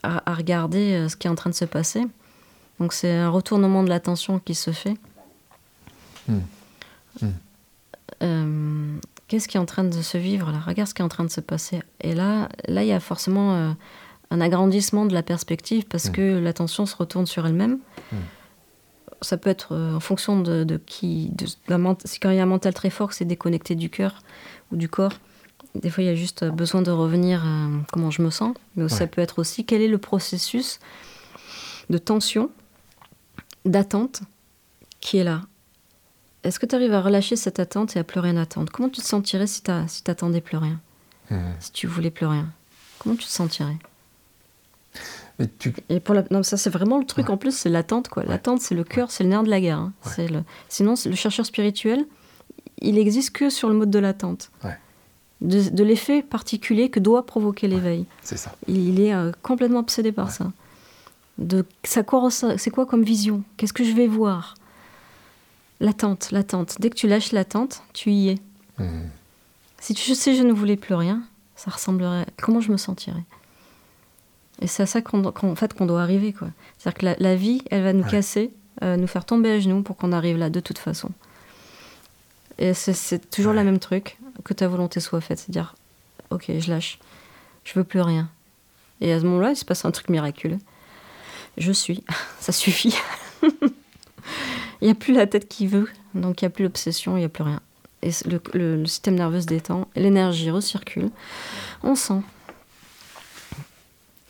à- 0.03 0.29
à 0.31 0.33
regarder 0.33 0.93
euh, 0.93 1.09
ce 1.09 1.15
qui 1.15 1.27
est 1.27 1.29
en 1.29 1.35
train 1.35 1.49
de 1.49 1.55
se 1.55 1.65
passer. 1.65 2.05
Donc, 2.79 2.91
c'est 2.91 3.11
un 3.11 3.29
retournement 3.29 3.83
de 3.83 3.89
l'attention 3.89 4.39
qui 4.39 4.55
se 4.55 4.71
fait. 4.71 4.95
Hmm. 6.27 6.39
Hmm. 7.21 7.27
Euh, 8.23 8.97
qu'est-ce 9.27 9.47
qui 9.47 9.57
est 9.57 9.59
en 9.59 9.65
train 9.65 9.83
de 9.83 10.01
se 10.01 10.17
vivre 10.17 10.51
là? 10.51 10.59
Regarde 10.59 10.89
ce 10.89 10.93
qui 10.93 11.01
est 11.01 11.05
en 11.05 11.09
train 11.09 11.23
de 11.23 11.29
se 11.31 11.41
passer. 11.41 11.81
Et 12.01 12.13
là, 12.13 12.49
là, 12.67 12.83
il 12.83 12.87
y 12.87 12.91
a 12.91 12.99
forcément 12.99 13.53
euh, 13.55 13.71
un 14.31 14.41
agrandissement 14.41 15.05
de 15.05 15.13
la 15.13 15.23
perspective 15.23 15.85
parce 15.85 16.09
Mm. 16.09 16.11
que 16.11 16.39
l'attention 16.39 16.85
se 16.85 16.95
retourne 16.95 17.25
sur 17.25 17.45
elle-même. 17.45 17.79
Mm. 18.11 18.15
Ça 19.21 19.37
peut 19.37 19.49
être 19.49 19.73
euh, 19.73 19.95
en 19.95 19.99
fonction 19.99 20.39
de, 20.41 20.63
de 20.63 20.77
qui. 20.77 21.29
De, 21.31 21.45
si 22.05 22.19
quand 22.19 22.29
il 22.31 22.35
y 22.37 22.39
a 22.39 22.43
un 22.43 22.47
mental 22.47 22.73
très 22.73 22.89
fort, 22.89 23.13
c'est 23.13 23.25
déconnecté 23.25 23.75
du 23.75 23.89
cœur 23.89 24.21
ou 24.71 24.75
du 24.75 24.89
corps. 24.89 25.13
Des 25.73 25.89
fois, 25.89 26.03
il 26.03 26.07
y 26.07 26.09
a 26.09 26.15
juste 26.15 26.45
besoin 26.45 26.81
de 26.81 26.91
revenir 26.91 27.43
à 27.45 27.67
comment 27.91 28.11
je 28.11 28.21
me 28.21 28.29
sens. 28.29 28.55
Mais 28.75 28.87
ça 28.89 29.07
peut 29.07 29.21
être 29.21 29.39
aussi 29.39 29.65
quel 29.65 29.81
est 29.81 29.87
le 29.87 29.97
processus 29.97 30.79
de 31.89 31.97
tension, 31.97 32.49
d'attente 33.65 34.21
qui 35.01 35.17
est 35.17 35.23
là? 35.23 35.41
Est-ce 36.43 36.59
que 36.59 36.65
tu 36.65 36.75
arrives 36.75 36.93
à 36.93 37.01
relâcher 37.01 37.35
cette 37.35 37.59
attente 37.59 37.95
et 37.95 37.99
à 37.99 38.03
plus 38.03 38.19
rien 38.19 38.37
attendre 38.37 38.71
Comment 38.71 38.89
tu 38.89 39.01
te 39.01 39.05
sentirais 39.05 39.47
si 39.47 39.63
tu 39.63 39.71
si 39.87 40.03
t'attendais 40.03 40.41
plus 40.41 40.57
rien? 40.57 40.79
Hmm. 41.29 41.51
Si 41.59 41.71
tu 41.71 41.87
voulais 41.87 42.11
plus 42.11 42.25
rien? 42.27 42.47
Comment 42.99 43.15
tu 43.15 43.25
te 43.25 43.31
sentirais? 43.31 43.77
Mais 45.39 45.49
tu, 45.59 45.73
Et 45.89 45.99
pour 45.99 46.15
la... 46.15 46.23
non, 46.31 46.43
ça 46.43 46.57
c'est 46.57 46.69
vraiment 46.69 46.97
le 46.97 47.05
truc 47.05 47.27
Ouais. 47.27 47.33
en 47.33 47.37
plus, 47.37 47.51
c'est 47.55 47.69
l'attente 47.69 48.07
quoi. 48.09 48.23
L'attente 48.23 48.61
c'est 48.61 48.75
le 48.75 48.83
cœur, 48.83 49.11
c'est 49.11 49.23
le 49.23 49.29
nerf 49.29 49.43
de 49.43 49.49
la 49.49 49.59
guerre. 49.59 49.79
hein. 49.79 49.93
Ouais. 50.17 50.27
Le... 50.27 50.43
Sinon 50.69 50.95
c'est 50.95 51.09
le 51.09 51.15
chercheur 51.15 51.45
spirituel, 51.45 52.05
il 52.79 52.97
existe 52.97 53.31
que 53.31 53.49
sur 53.49 53.67
le 53.69 53.75
mode 53.75 53.89
de 53.89 53.99
l'attente. 53.99 54.51
Ouais. 54.63 54.77
De, 55.41 55.69
de 55.69 55.83
l'effet 55.83 56.23
particulier 56.23 56.89
que 56.89 56.99
doit 57.01 57.25
provoquer 57.25 57.67
l'éveil. 57.67 58.05
c'est 58.21 58.37
ça. 58.37 58.55
Il, 58.67 59.01
est 59.01 59.13
euh, 59.13 59.31
complètement 59.43 59.79
obsédé 59.79 60.11
par 60.13 60.31
ça. 60.31 60.51
De 61.37 61.65
ça 61.83 62.03
c'est 62.57 62.69
quoi 62.69 62.85
comme 62.85 63.03
vision? 63.03 63.43
Qu'est-ce 63.57 63.73
que 63.73 63.83
je 63.83 63.91
vais 63.91 64.07
voir? 64.07 64.55
L'attente, 65.81 66.31
l'attente. 66.31 66.77
Dès 66.79 66.89
que 66.89 66.95
tu 66.95 67.07
lâches 67.07 67.33
l'attente, 67.33 67.83
tu 67.93 68.11
y 68.11 68.29
es. 68.29 68.37
Hmm. 68.77 69.09
Si 69.79 69.93
tu 69.93 70.15
sais 70.15 70.33
je 70.35 70.43
ne 70.43 70.53
voulais 70.53 70.77
plus 70.77 70.95
rien, 70.95 71.21
ça 71.57 71.69
ressemblerait. 71.71 72.25
Comment 72.41 72.61
je 72.61 72.71
me 72.71 72.77
sentirais? 72.77 73.23
Et 74.61 74.67
c'est 74.67 74.83
à 74.83 74.85
ça 74.85 75.01
qu'on 75.01 75.23
en 75.25 75.55
fait, 75.55 75.73
qu'on 75.73 75.85
doit 75.85 76.01
arriver. 76.01 76.31
quoi. 76.33 76.47
C'est-à-dire 76.77 76.97
que 76.99 77.05
la, 77.05 77.15
la 77.19 77.35
vie, 77.35 77.61
elle 77.71 77.83
va 77.83 77.93
nous 77.93 78.03
Ouais. 78.03 78.09
casser, 78.11 78.51
euh, 78.83 78.95
nous 78.97 79.07
faire 79.07 79.25
tomber 79.25 79.51
à 79.51 79.59
genoux 79.59 79.81
pour 79.83 79.97
qu'on 79.97 80.11
arrive 80.11 80.37
là 80.37 80.49
de 80.49 80.59
toute 80.59 80.77
façon. 80.77 81.09
Et 82.57 82.73
c'est- 82.73 83.29
toujours 83.29 83.51
Ouais. 83.53 83.59
le 83.59 83.65
même 83.65 83.79
truc, 83.79 84.17
que 84.45 84.53
ta 84.53 84.67
volonté 84.67 84.99
soit 85.01 85.19
faite. 85.21 85.39
C'est 85.39 85.51
dire, 85.51 85.75
ok, 86.29 86.51
je 86.59 86.69
lâche, 86.69 86.99
je 87.65 87.73
veux 87.73 87.83
plus 87.83 88.01
rien. 88.01 88.29
Et 89.01 89.11
à 89.11 89.19
ce 89.19 89.25
moment-là, 89.25 89.51
il 89.51 89.55
se 89.57 89.65
passe 89.65 89.83
un 89.83 89.91
truc 89.91 90.09
miraculeux. 90.09 90.59
Je 91.57 91.71
suis. 91.73 92.03
Ça 92.39 92.51
suffit. 92.53 92.95
il 94.81 94.85
n'y 94.85 94.89
a 94.89 94.95
plus 94.95 95.13
la 95.13 95.27
tête 95.27 95.47
qui 95.49 95.67
veut, 95.67 95.89
donc 96.13 96.41
il 96.41 96.45
n'y 96.45 96.47
a 96.47 96.49
plus 96.49 96.63
l'obsession, 96.63 97.17
il 97.17 97.19
n'y 97.19 97.25
a 97.25 97.29
plus 97.29 97.43
rien. 97.43 97.59
Et 98.01 98.11
le, 98.25 98.39
le 98.53 98.85
système 98.85 99.15
nerveux 99.15 99.41
se 99.41 99.45
détend, 99.47 99.87
l'énergie 99.95 100.51
recircule, 100.51 101.09
on 101.83 101.95
sent. 101.95 102.21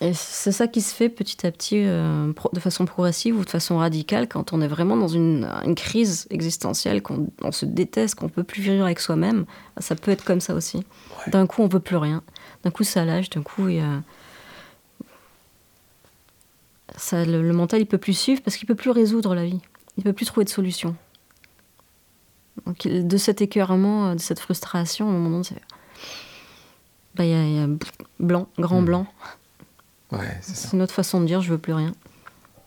Et 0.05 0.13
c'est 0.13 0.51
ça 0.51 0.67
qui 0.67 0.81
se 0.81 0.93
fait 0.93 1.09
petit 1.09 1.47
à 1.47 1.51
petit, 1.51 1.83
euh, 1.83 2.31
de 2.53 2.59
façon 2.59 2.85
progressive 2.85 3.39
ou 3.39 3.43
de 3.43 3.50
façon 3.50 3.79
radicale, 3.79 4.27
quand 4.27 4.53
on 4.53 4.62
est 4.62 4.67
vraiment 4.67 4.95
dans 4.95 5.07
une, 5.07 5.50
crise 5.75 6.27
existentielle, 6.29 7.01
qu'on 7.01 7.29
on 7.41 7.51
se 7.51 7.65
déteste, 7.65 8.13
qu'on 8.13 8.25
ne 8.25 8.31
peut 8.31 8.43
plus 8.43 8.62
vivre 8.62 8.85
avec 8.85 9.00
soi-même. 9.00 9.45
Ça 9.79 9.95
peut 9.95 10.12
être 10.12 10.24
comme 10.24 10.41
ça 10.41 10.53
aussi. 10.53 10.83
D'un 11.25 11.47
coup, 11.47 11.63
on 11.63 11.65
ne 11.65 11.71
veut 11.71 11.79
plus 11.79 11.95
rien. 11.95 12.21
D'un 12.63 12.69
coup, 12.69 12.83
ça 12.83 13.03
lâche. 13.03 13.31
D'un 13.31 13.41
coup, 13.41 13.67
il 13.67 13.77
y 13.77 13.79
a... 13.79 14.03
ça, 16.97 17.25
le, 17.25 17.51
mental, 17.51 17.81
il 17.81 17.88
peut 17.88 17.97
plus 17.97 18.13
suivre 18.13 18.43
parce 18.43 18.57
qu'il 18.57 18.67
peut 18.67 18.75
plus 18.75 18.91
résoudre 18.91 19.33
la 19.33 19.45
vie. 19.45 19.62
Il 19.97 20.03
peut 20.03 20.13
plus 20.13 20.27
trouver 20.27 20.45
de 20.45 20.51
solution. 20.51 20.95
Donc, 22.67 22.88
de 22.88 23.17
cet 23.17 23.41
écœurement, 23.41 24.13
de 24.13 24.19
cette 24.19 24.39
frustration, 24.39 25.09
au 25.09 25.12
moment 25.12 25.41
donné, 25.41 25.62
bah, 27.15 27.25
il 27.25 27.55
y, 27.55 27.59
a 27.59 27.67
blanc, 28.19 28.47
grand 28.59 28.81
hmm. 28.81 28.85
blanc 28.85 29.07
c'est 30.41 30.74
une 30.74 30.81
autre 30.81 30.93
façon 30.93 31.19
de 31.19 31.25
dire 31.25 31.41
je 31.41 31.51
veux 31.51 31.57
plus 31.57 31.74
rien. 31.74 31.93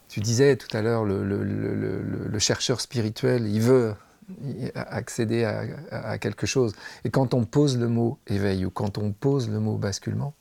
Tu 0.08 0.20
disais 0.20 0.56
tout 0.56 0.74
à 0.76 0.80
l'heure, 0.80 1.04
le, 1.04 1.22
le, 1.22 1.44
le, 1.44 2.02
le, 2.26 2.38
chercheur 2.38 2.80
spirituel, 2.80 3.46
il 3.46 3.60
veut 3.60 3.94
accéder 4.74 5.44
à, 5.44 5.64
à, 5.90 6.18
quelque 6.18 6.46
chose. 6.46 6.74
Et 7.04 7.10
quand 7.10 7.34
on 7.34 7.44
pose 7.44 7.76
le 7.78 7.88
mot 7.88 8.18
éveil 8.26 8.64
ou 8.64 8.70
quand 8.70 8.96
on 8.96 9.12
pose 9.12 9.50
le 9.50 9.60
mot 9.60 9.76
basculement, 9.76 10.34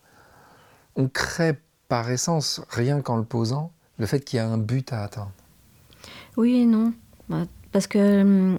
on 0.96 1.10
crée 1.10 1.58
par 1.90 2.10
essence, 2.10 2.62
rien 2.70 3.02
qu'en 3.02 3.18
le 3.18 3.24
posant, 3.24 3.72
le 3.98 4.06
fait 4.06 4.22
qu'il 4.22 4.38
y 4.38 4.40
a 4.40 4.48
un 4.48 4.58
but 4.58 4.92
à 4.94 5.04
atteindre. 5.04 5.32
Oui 6.38 6.62
et 6.62 6.66
non. 6.66 6.94
Bah, 7.30 7.46
parce 7.72 7.88
que 7.88 8.22
hum, 8.22 8.58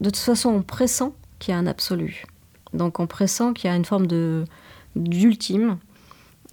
de 0.00 0.10
toute 0.10 0.18
façon, 0.18 0.50
on 0.50 0.62
pressent 0.62 1.12
qu'il 1.38 1.52
y 1.52 1.54
a 1.54 1.58
un 1.58 1.66
absolu. 1.66 2.24
Donc 2.72 3.00
on 3.00 3.06
pressent 3.06 3.52
qu'il 3.54 3.68
y 3.68 3.72
a 3.72 3.76
une 3.76 3.84
forme 3.84 4.06
de 4.06 4.44
d'ultime 4.94 5.78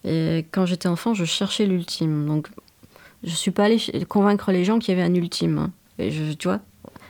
et 0.03 0.46
quand 0.51 0.65
j'étais 0.65 0.88
enfant, 0.88 1.13
je 1.13 1.25
cherchais 1.25 1.65
l'ultime. 1.65 2.25
Donc, 2.25 2.48
je 3.24 3.32
suis 3.32 3.51
pas 3.51 3.65
allée 3.65 3.79
convaincre 4.08 4.51
les 4.51 4.63
gens 4.63 4.79
qu'il 4.79 4.96
y 4.96 5.00
avait 5.00 5.08
un 5.08 5.13
ultime. 5.13 5.58
Hein. 5.58 5.72
Tu 5.98 6.48
vois, 6.48 6.60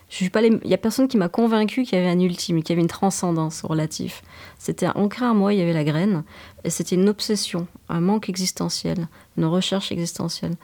je 0.09 0.15
suis 0.15 0.29
pas 0.29 0.41
il 0.41 0.59
y 0.65 0.73
a 0.73 0.77
personne 0.77 1.07
qui 1.07 1.17
m'a 1.17 1.29
convaincu 1.29 1.83
qu'il 1.83 1.97
y 1.97 2.01
avait 2.01 2.09
un 2.09 2.19
ultime, 2.19 2.63
qu'il 2.63 2.71
y 2.71 2.73
avait 2.73 2.81
une 2.81 2.87
transcendance 2.87 3.61
relative. 3.61 4.15
C'était 4.57 4.87
ancré 4.87 5.25
à 5.25 5.33
moi, 5.33 5.53
il 5.53 5.59
y 5.59 5.61
avait 5.61 5.73
la 5.73 5.83
graine, 5.83 6.23
et 6.63 6.71
c'était 6.71 6.95
une 6.95 7.07
obsession, 7.07 7.67
un 7.89 8.01
manque 8.01 8.27
existentiel, 8.27 9.07
une 9.37 9.45
recherche 9.45 9.91
existentielle. 9.91 10.55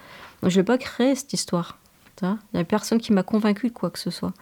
Donc 0.42 0.52
je 0.52 0.60
n'ai 0.60 0.64
pas 0.64 0.80
créé 0.80 1.16
cette 1.16 1.34
histoire. 1.34 1.78
Il 2.22 2.38
y 2.54 2.58
a 2.58 2.64
personne 2.64 3.00
qui 3.00 3.14
m'a 3.14 3.24
convaincu 3.24 3.68
de 3.68 3.74
quoi 3.74 3.90
que 3.90 4.00
ce 4.00 4.10
soit. 4.10 4.34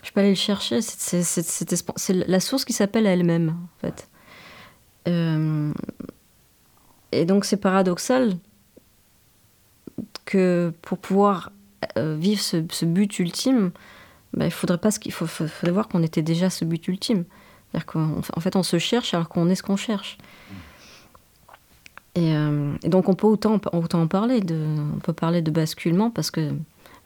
Je 0.00 0.06
suis 0.06 0.12
pas 0.12 0.20
allée 0.20 0.30
le 0.30 0.34
chercher. 0.34 0.80
C'est 0.82 2.12
la 2.26 2.40
source 2.40 2.64
qui 2.64 2.72
s'appelle 2.72 3.06
elle-même, 3.06 3.50
en 3.50 3.80
fait. 3.80 4.08
Euh, 5.06 5.72
et 7.12 7.24
donc 7.24 7.44
c'est 7.44 7.56
paradoxal 7.56 8.36
que 10.24 10.72
pour 10.82 10.98
pouvoir 10.98 11.52
euh, 11.98 12.16
vivre 12.18 12.40
ce, 12.40 12.84
but 12.84 13.18
ultime, 13.18 13.70
ben, 14.34 14.46
il 14.46 14.50
faudrait 14.50 14.78
pas 14.78 14.90
ce 14.90 14.98
faudrait 15.10 15.72
voir 15.72 15.88
qu'on 15.88 16.02
était 16.02 16.22
déjà 16.22 16.50
ce 16.50 16.64
but 16.64 16.86
ultime. 16.88 17.24
C'est-à-dire 17.70 17.86
qu'en 17.86 18.40
fait 18.40 18.56
on 18.56 18.62
se 18.62 18.78
cherche 18.78 19.14
alors 19.14 19.28
qu'on 19.28 19.48
est 19.48 19.54
ce 19.54 19.62
qu'on 19.62 19.76
cherche. 19.76 20.18
Et, 22.14 22.34
euh, 22.36 22.74
donc 22.84 23.08
on 23.08 23.14
peut 23.14 23.26
autant, 23.26 23.60
autant 23.72 24.02
en 24.02 24.06
parler, 24.06 24.40
on 24.50 24.98
peut 25.00 25.14
parler 25.14 25.40
de 25.40 25.50
basculement 25.50 26.10
parce 26.10 26.30
que, 26.30 26.52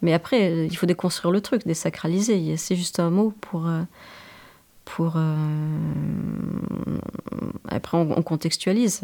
mais 0.01 0.13
après 0.13 0.67
il 0.67 0.75
faut 0.75 0.85
déconstruire 0.85 1.31
le 1.31 1.41
truc, 1.41 1.65
désacraliser. 1.65 2.57
C'est 2.57 2.75
juste 2.75 2.99
un 2.99 3.09
mot 3.09 3.33
pour 3.41 3.67
euh, 3.67 3.83
après 7.67 7.97
on, 7.97 8.21
contextualise. 8.21 9.01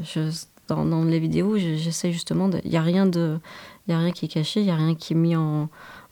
Dans, 0.67 1.03
les 1.03 1.19
vidéos, 1.19 1.57
j'essaie 1.57 2.11
justement 2.11 2.49
Il 2.63 2.71
n'y 2.71 2.77
a, 2.77 2.81
rien 2.81 3.05
de, 3.05 3.39
y 3.87 3.93
a 3.93 3.97
rien 3.97 4.11
qui 4.11 4.25
est 4.25 4.29
caché, 4.29 4.61
il 4.61 4.65
n'y 4.65 4.71
a 4.71 4.75
rien 4.75 4.95
qui 4.95 5.13
est 5.13 5.15
mis 5.15 5.35
en... 5.35 5.69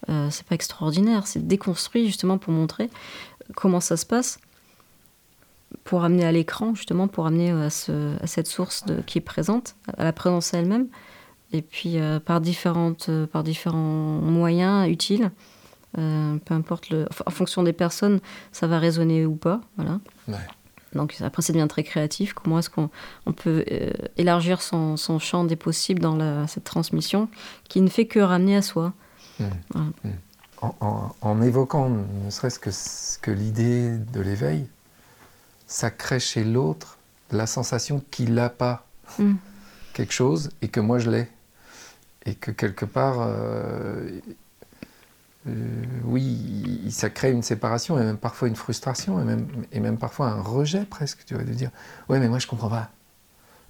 Euh, 0.10 0.27
c'est 0.31 0.46
pas 0.46 0.55
extraordinaire, 0.55 1.27
c'est 1.27 1.46
déconstruit 1.46 2.08
justement 2.08 2.38
pour 2.38 2.51
montrer 2.53 2.89
comment 3.55 3.79
ça 3.79 3.98
se 3.98 4.05
passe, 4.05 4.39
pour 5.84 6.03
amener 6.03 6.25
à 6.25 6.31
l'écran 6.31 6.74
justement, 6.74 7.08
pour 7.08 7.27
amener 7.27 7.51
à, 7.51 7.70
ce, 7.70 8.22
à 8.22 8.27
cette 8.27 8.48
source 8.48 8.84
qui 9.05 9.20
est 9.20 9.22
présente, 9.22 9.75
à 9.98 10.03
la 10.03 10.13
présence 10.13 10.53
elle-même, 10.53 10.88
et 11.53 11.62
puis 11.62 12.00
euh, 12.00 12.20
par, 12.20 12.41
différentes, 12.41 13.10
par 13.31 13.43
différents 13.43 14.20
moyens 14.22 14.89
utiles. 14.89 15.31
Euh, 15.98 16.38
peu 16.46 16.53
importe 16.53 16.93
en 17.25 17.31
fonction 17.31 17.63
des 17.63 17.74
personnes, 17.74 18.22
ça 18.53 18.65
va 18.65 18.79
résonner 18.79 19.25
ou 19.25 19.36
pas, 19.36 19.60
voilà. 19.75 20.00
Donc 20.94 21.18
après, 21.22 21.42
ça 21.42 21.54
devient 21.54 21.68
très 21.68 21.84
créatif. 21.84 22.34
Comment 22.34 22.60
est-ce 22.60 22.70
qu'on 22.70 22.90
peut 23.36 23.64
euh, 23.72 23.92
élargir 24.18 24.62
son, 24.62 24.96
champ 25.20 25.44
des 25.44 25.56
possibles 25.56 26.02
dans 26.02 26.48
cette 26.48 26.64
transmission 26.64 27.30
qui 27.70 27.82
ne 27.82 27.90
fait 27.90 28.06
que 28.06 28.20
ramener 28.20 28.58
à 28.58 28.62
soi 28.62 28.94
mmh. 29.40 29.46
Mmh. 29.76 30.10
En, 31.22 31.42
évoquant 31.42 31.90
ne 31.90 32.30
serait-ce 32.30 32.60
que, 32.60 32.70
que 33.22 33.32
l'idée 33.32 33.98
de 33.98 34.22
l'éveil, 34.22 34.68
ça 35.66 35.90
crée 35.90 36.20
chez 36.20 36.44
l'autre 36.44 36.98
la 37.32 37.48
sensation 37.48 38.04
qu'il 38.12 38.34
n'a 38.34 38.50
pas 38.50 38.86
mmh. 39.18 39.34
quelque 39.94 40.14
chose 40.14 40.52
et 40.62 40.68
que 40.68 40.80
moi 40.80 41.00
je 41.00 41.10
l'ai. 41.10 41.28
Et 42.26 42.36
que 42.36 42.52
quelque 42.52 42.86
part, 42.86 43.16
euh, 43.20 44.20
euh, 45.48 45.84
oui, 46.04 46.88
ça 46.92 47.10
crée 47.10 47.32
une 47.32 47.42
séparation 47.42 48.00
et 48.00 48.04
même 48.04 48.18
parfois 48.18 48.48
une 48.48 48.56
frustration 48.56 49.20
et 49.20 49.24
même, 49.24 49.48
et 49.72 49.80
même 49.80 49.98
parfois 49.98 50.28
un 50.28 50.42
rejet 50.42 50.86
presque, 50.86 51.26
tu 51.26 51.34
vois, 51.34 51.44
de 51.44 51.52
dire 51.52 51.72
ouais 52.10 52.20
mais 52.20 52.30
moi 52.30 52.38
je 52.38 52.46
comprends 52.46 52.70
pas, 52.70 52.92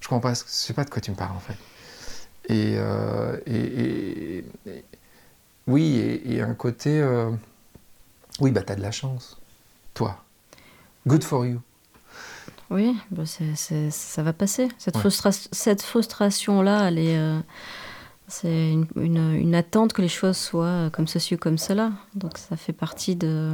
je 0.01 0.09
comprends 0.09 0.29
pas, 0.29 0.33
je 0.33 0.41
sais 0.47 0.73
pas 0.73 0.83
de 0.83 0.89
quoi 0.89 1.01
tu 1.01 1.11
me 1.11 1.15
parles 1.15 1.35
en 1.35 1.39
fait. 1.39 1.55
Et, 2.49 2.73
euh, 2.75 3.37
et, 3.45 4.43
oui, 5.67 6.21
et, 6.25 6.41
un 6.41 6.55
côté 6.55 6.99
euh, 6.99 7.31
oui 8.41 8.51
bah 8.51 8.63
t'as 8.63 8.75
de 8.75 8.81
la 8.81 8.91
chance, 8.91 9.39
toi, 9.93 10.21
good 11.07 11.23
for 11.23 11.45
you. 11.45 11.61
Oui, 12.69 12.97
bah 13.11 13.23
ça 13.25 14.23
va 14.23 14.33
passer. 14.33 14.69
Cette, 14.77 14.97
cette 15.51 15.81
frustration 15.81 16.61
là, 16.61 16.87
elle 16.87 16.99
est 16.99 17.41
c'est 18.31 18.71
une, 18.95 19.55
attente 19.55 19.91
que 19.91 20.01
les 20.01 20.07
choses 20.07 20.37
soient 20.37 20.89
comme 20.93 21.05
ceci 21.05 21.35
ou 21.35 21.37
comme 21.37 21.57
cela. 21.57 21.91
Donc 22.15 22.37
ça 22.37 22.55
fait 22.55 22.71
partie 22.71 23.17
de... 23.17 23.51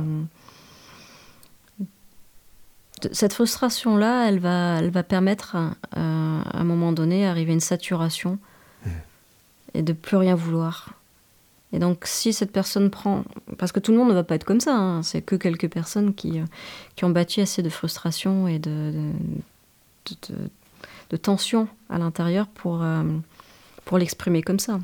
cette 3.12 3.34
frustration-là, 3.34 4.28
elle 4.28 4.40
va, 4.40 4.78
elle 4.78 4.92
va 4.92 5.02
permettre 5.02 5.56
à, 5.56 5.72
un 5.96 6.64
moment 6.64 6.92
donné 6.92 7.24
d'arriver 7.24 7.52
à 7.52 7.54
une 7.56 7.60
saturation 7.60 8.38
et 9.74 9.82
de 9.82 9.94
plus 9.94 10.16
rien 10.16 10.36
vouloir. 10.36 10.94
Et 11.74 11.80
donc 11.80 12.06
si 12.06 12.32
cette 12.32 12.52
personne 12.52 12.92
prend... 12.92 13.24
Parce 13.58 13.72
que 13.72 13.80
tout 13.80 13.92
le 13.92 13.98
monde 13.98 14.10
ne 14.10 14.14
va 14.14 14.24
pas 14.24 14.36
être 14.36 14.46
comme 14.46 14.62
ça, 14.62 14.76
hein. 14.76 15.02
c'est 15.02 15.24
que 15.24 15.36
quelques 15.36 15.70
personnes 15.70 16.14
qui, 16.14 16.40
qui 16.96 17.04
ont 17.04 17.10
bâti 17.10 17.42
assez 17.42 17.64
de 17.64 17.70
frustration 17.70 18.48
et 18.48 18.60
de, 18.60 18.94
de, 20.06 20.36
de, 21.10 21.18
tension 21.18 21.68
à 21.90 21.98
l'intérieur 21.98 22.46
pour... 22.46 22.84
Euh, 22.84 23.04
pour 23.88 23.98
l'exprimer 23.98 24.44
comme 24.44 24.60
ça. 24.60 24.80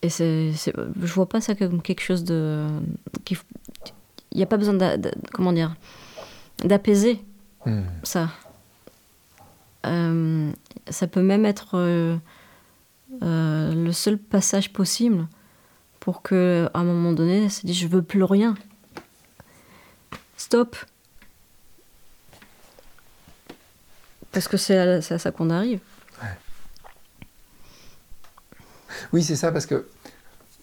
Et 0.00 0.08
c'est, 0.08 0.52
je 0.52 1.12
vois 1.12 1.28
pas 1.28 1.40
ça 1.40 1.54
comme 1.54 1.80
quelque 1.80 2.00
chose 2.00 2.24
de. 2.24 2.66
Il 3.30 4.38
n'y 4.38 4.42
a 4.42 4.46
pas 4.46 4.56
besoin 4.56 4.74
de, 4.74 5.12
comment 5.32 5.52
dire, 5.52 5.76
d'apaiser 6.64 7.22
hmm. 7.66 7.82
ça. 8.02 8.30
Euh, 9.84 10.50
ça 10.88 11.06
peut 11.06 11.22
même 11.22 11.44
être 11.44 11.74
euh, 11.74 12.16
euh, 13.22 13.74
le 13.74 13.92
seul 13.92 14.16
passage 14.16 14.72
possible 14.72 15.26
pour 16.00 16.22
que, 16.22 16.68
à 16.72 16.78
un 16.80 16.84
moment 16.84 17.12
donné, 17.12 17.48
se 17.50 17.66
dit 17.66 17.74
je 17.74 17.86
veux 17.86 18.02
plus 18.02 18.24
rien. 18.24 18.54
Stop. 20.38 20.76
Parce 24.32 24.48
que 24.48 24.56
c'est 24.56 24.78
à, 24.78 24.94
à 24.94 25.18
ça 25.18 25.30
qu'on 25.30 25.50
arrive. 25.50 25.80
Oui, 29.12 29.22
c'est 29.22 29.36
ça, 29.36 29.52
parce 29.52 29.66
que 29.66 29.86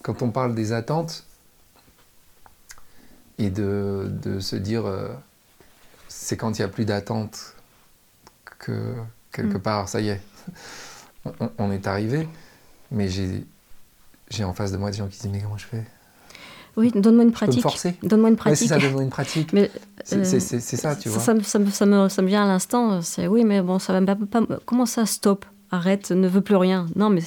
quand 0.02 0.22
on 0.22 0.30
parle 0.30 0.54
des 0.54 0.72
attentes 0.72 1.24
et 3.38 3.50
de, 3.50 4.10
se 4.40 4.56
dire 4.56 4.86
euh, 4.86 5.08
c'est 6.08 6.36
quand 6.36 6.58
il 6.58 6.62
n'y 6.62 6.64
a 6.64 6.68
plus 6.68 6.84
d'attente 6.84 7.54
que 8.58 8.94
quelque 9.32 9.58
mm. 9.58 9.62
part, 9.62 9.88
ça 9.88 10.00
y 10.00 10.08
est, 10.08 10.20
on, 11.58 11.70
est 11.70 11.86
arrivé, 11.86 12.28
mais 12.90 13.08
j'ai 13.08 14.44
en 14.44 14.52
face 14.52 14.72
de 14.72 14.76
moi 14.76 14.90
des 14.90 14.98
gens 14.98 15.06
qui 15.06 15.18
disent 15.20 15.30
mais 15.30 15.40
comment 15.40 15.58
je 15.58 15.66
fais? 15.66 15.84
Oui, 16.76 16.92
donne-moi 16.94 17.24
une 17.24 17.32
pratique. 17.32 17.64
Donne-moi 18.02 18.30
une 18.30 18.36
pratique. 18.36 18.68
c'est 18.68 18.74
ça, 18.74 18.78
donne-moi 18.78 19.02
une 19.02 19.10
pratique. 19.10 19.54
C'est 20.04 20.60
ça, 20.60 20.96
tu 20.96 21.08
vois. 21.08 21.20
Ça, 21.20 21.34
ça, 21.42 21.58
me, 21.58 21.70
ça, 22.08 22.22
me, 22.22 22.26
vient 22.28 22.44
à 22.44 22.46
l'instant. 22.46 23.02
C'est 23.02 23.26
oui, 23.26 23.44
mais 23.44 23.60
bon, 23.60 23.78
ça 23.78 23.98
va 23.98 24.16
pas. 24.16 24.40
Comment 24.66 24.86
ça, 24.86 25.04
stop? 25.04 25.44
Arrête, 25.72 26.10
ne 26.10 26.28
veux 26.28 26.40
plus 26.40 26.56
rien. 26.56 26.86
Non, 26.96 27.10
mais 27.10 27.22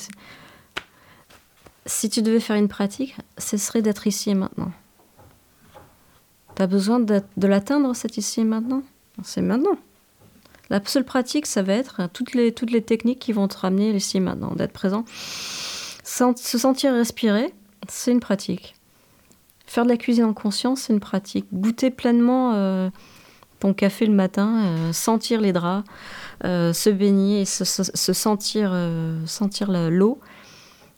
si 1.85 2.09
tu 2.09 2.21
devais 2.21 2.39
faire 2.39 2.55
une 2.55 2.67
pratique, 2.67 3.15
ce 3.37 3.57
serait 3.57 3.81
d'être 3.81 4.07
ici 4.07 4.29
et 4.29 4.35
maintenant. 4.35 4.71
Tu 6.55 6.67
besoin 6.67 6.99
de, 6.99 7.21
l'atteindre, 7.37 7.95
cet 7.95 8.17
ici 8.17 8.41
et 8.41 8.45
maintenant? 8.45 8.83
C'est 9.23 9.41
maintenant. 9.41 9.77
La 10.69 10.81
seule 10.85 11.03
pratique, 11.03 11.45
ça 11.45 11.61
va 11.61 11.73
être 11.73 12.09
toutes 12.13 12.33
les, 12.33 12.51
toutes 12.51 12.71
les 12.71 12.81
techniques 12.81 13.19
qui 13.19 13.33
vont 13.33 13.47
te 13.47 13.57
ramener 13.57 13.91
ici 13.91 14.17
et 14.17 14.19
maintenant, 14.19 14.53
d'être 14.55 14.71
présent. 14.71 15.03
se 16.03 16.57
sentir 16.57 16.93
respirer, 16.93 17.53
c'est 17.89 18.11
une 18.11 18.19
pratique. 18.19 18.75
Faire 19.65 19.85
de 19.85 19.89
la 19.89 19.97
cuisine 19.97 20.25
en 20.25 20.33
conscience, 20.33 20.81
c'est 20.81 20.93
une 20.93 20.99
pratique. 20.99 21.47
Goûter 21.51 21.89
pleinement 21.89 22.53
euh, 22.53 22.89
ton 23.59 23.73
café 23.73 24.05
le 24.05 24.13
matin, 24.13 24.65
euh, 24.65 24.93
sentir 24.93 25.41
les 25.41 25.51
draps, 25.51 25.87
euh, 26.43 26.73
se 26.73 26.89
baigner, 26.89 27.45
se, 27.45 27.63
se, 27.65 28.13
sentir, 28.13 28.75
sentir 29.25 29.71
l'eau, 29.71 30.19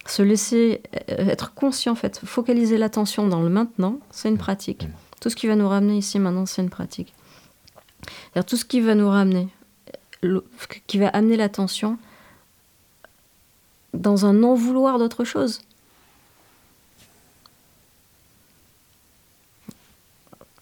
se 0.06 0.22
laisser 0.22 0.82
être 1.08 1.54
conscient, 1.54 1.94
en 1.94 1.96
fait, 1.96 2.22
focaliser 2.24 2.78
l'attention 2.78 3.28
dans 3.28 3.42
le 3.42 3.50
maintenant, 3.50 4.00
c'est 4.12 4.30
une 4.30 4.38
pratique. 4.38 4.88
Tout 5.20 5.30
ce 5.30 5.36
qui 5.36 5.48
va 5.48 5.56
nous 5.56 5.68
ramener 5.68 5.98
ici 5.98 6.20
maintenant, 6.20 6.46
c'est 6.46 6.62
une 6.62 6.70
pratique. 6.70 7.14
Tout 8.46 8.58
ce 8.58 8.66
qui 8.66 8.82
va 8.82 8.94
nous 8.94 9.10
ramener, 9.10 9.48
qui 10.88 11.00
va 11.00 11.08
amener 11.10 11.38
l'attention 11.38 11.98
dans 13.94 14.26
un 14.26 14.34
non-vouloir 14.34 15.00
d'autre 15.00 15.24
chose. 15.24 15.62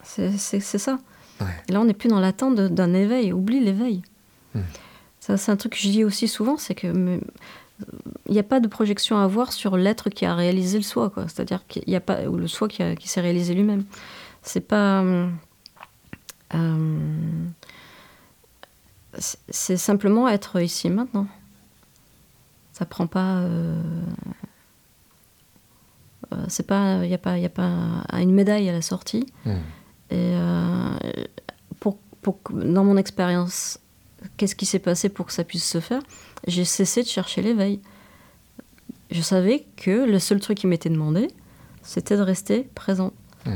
C'est 0.04 0.62
ça. 0.62 1.00
là, 1.70 1.82
on 1.82 1.86
n'est 1.86 1.94
plus 1.94 2.08
dans 2.08 2.20
l'attente 2.20 2.56
d'un 2.56 2.94
éveil. 2.94 3.34
Oublie 3.34 3.60
l'éveil. 3.60 4.04
Ça, 5.20 5.38
c'est 5.38 5.52
un 5.52 5.58
truc 5.58 5.74
que 5.74 5.80
je 5.80 5.90
dis 5.90 6.04
aussi 6.04 6.28
souvent, 6.28 6.58
c'est 6.58 6.76
que 6.76 7.20
il 8.28 8.34
n'y 8.34 8.40
a 8.40 8.44
pas 8.44 8.60
de 8.60 8.68
projection 8.68 9.18
à 9.18 9.24
avoir 9.24 9.54
sur 9.54 9.78
l'être 9.78 10.10
qui 10.10 10.26
a 10.26 10.36
réalisé 10.36 10.78
le 10.78 10.84
soi, 10.84 11.10
quoi. 11.10 11.24
C'est-à-dire 11.28 11.66
qu'il 11.68 11.84
n'y 11.88 11.96
a 11.96 12.02
pas 12.02 12.24
ou 12.24 12.38
le 12.38 12.48
soi 12.48 12.68
qui, 12.68 12.84
qui 12.96 13.08
s'est 13.08 13.22
réalisé 13.22 13.54
lui-même. 13.54 13.84
C'est 14.42 14.62
pas. 14.62 15.04
Euh, 15.04 15.28
c'est 19.50 19.78
simplement 19.78 20.28
être 20.28 20.60
ici 20.62 20.90
maintenant. 20.90 21.28
Ça 22.74 22.86
prend 22.86 23.08
pas. 23.08 23.38
Euh, 23.38 23.82
euh, 26.34 26.46
c'est 26.48 26.68
pas. 26.68 27.04
Il 27.04 27.08
n'y 27.08 27.14
a 27.14 27.20
pas. 27.20 27.38
Il 27.38 27.46
a 27.46 27.50
pas 27.50 28.04
une 28.14 28.34
médaille 28.34 28.70
à 28.70 28.74
la 28.74 28.82
sortie. 28.82 29.26
Hmm. 29.46 29.58
Et 30.12 30.36
pour, 31.80 31.98
pour, 32.22 32.38
dans 32.52 32.84
mon 32.84 32.98
expérience, 32.98 33.80
qu'est-ce 34.38 34.56
qui 34.56 34.66
s'est 34.66 34.80
passé 34.80 35.10
pour 35.10 35.26
que 35.26 35.34
ça 35.34 35.44
puisse 35.44 35.68
se 35.68 35.80
faire 35.80 36.02
J'ai 36.48 36.66
cessé 36.66 37.04
de 37.04 37.08
chercher 37.08 37.42
l'éveil. 37.42 37.80
Je 39.12 39.22
savais 39.22 39.66
que 39.78 40.06
le 40.06 40.20
seul 40.20 40.40
truc 40.40 40.58
qui 40.58 40.68
m'était 40.68 40.90
demandé, 40.90 41.28
c'était 41.82 42.18
de 42.18 42.22
rester 42.22 42.64
présent. 42.76 43.14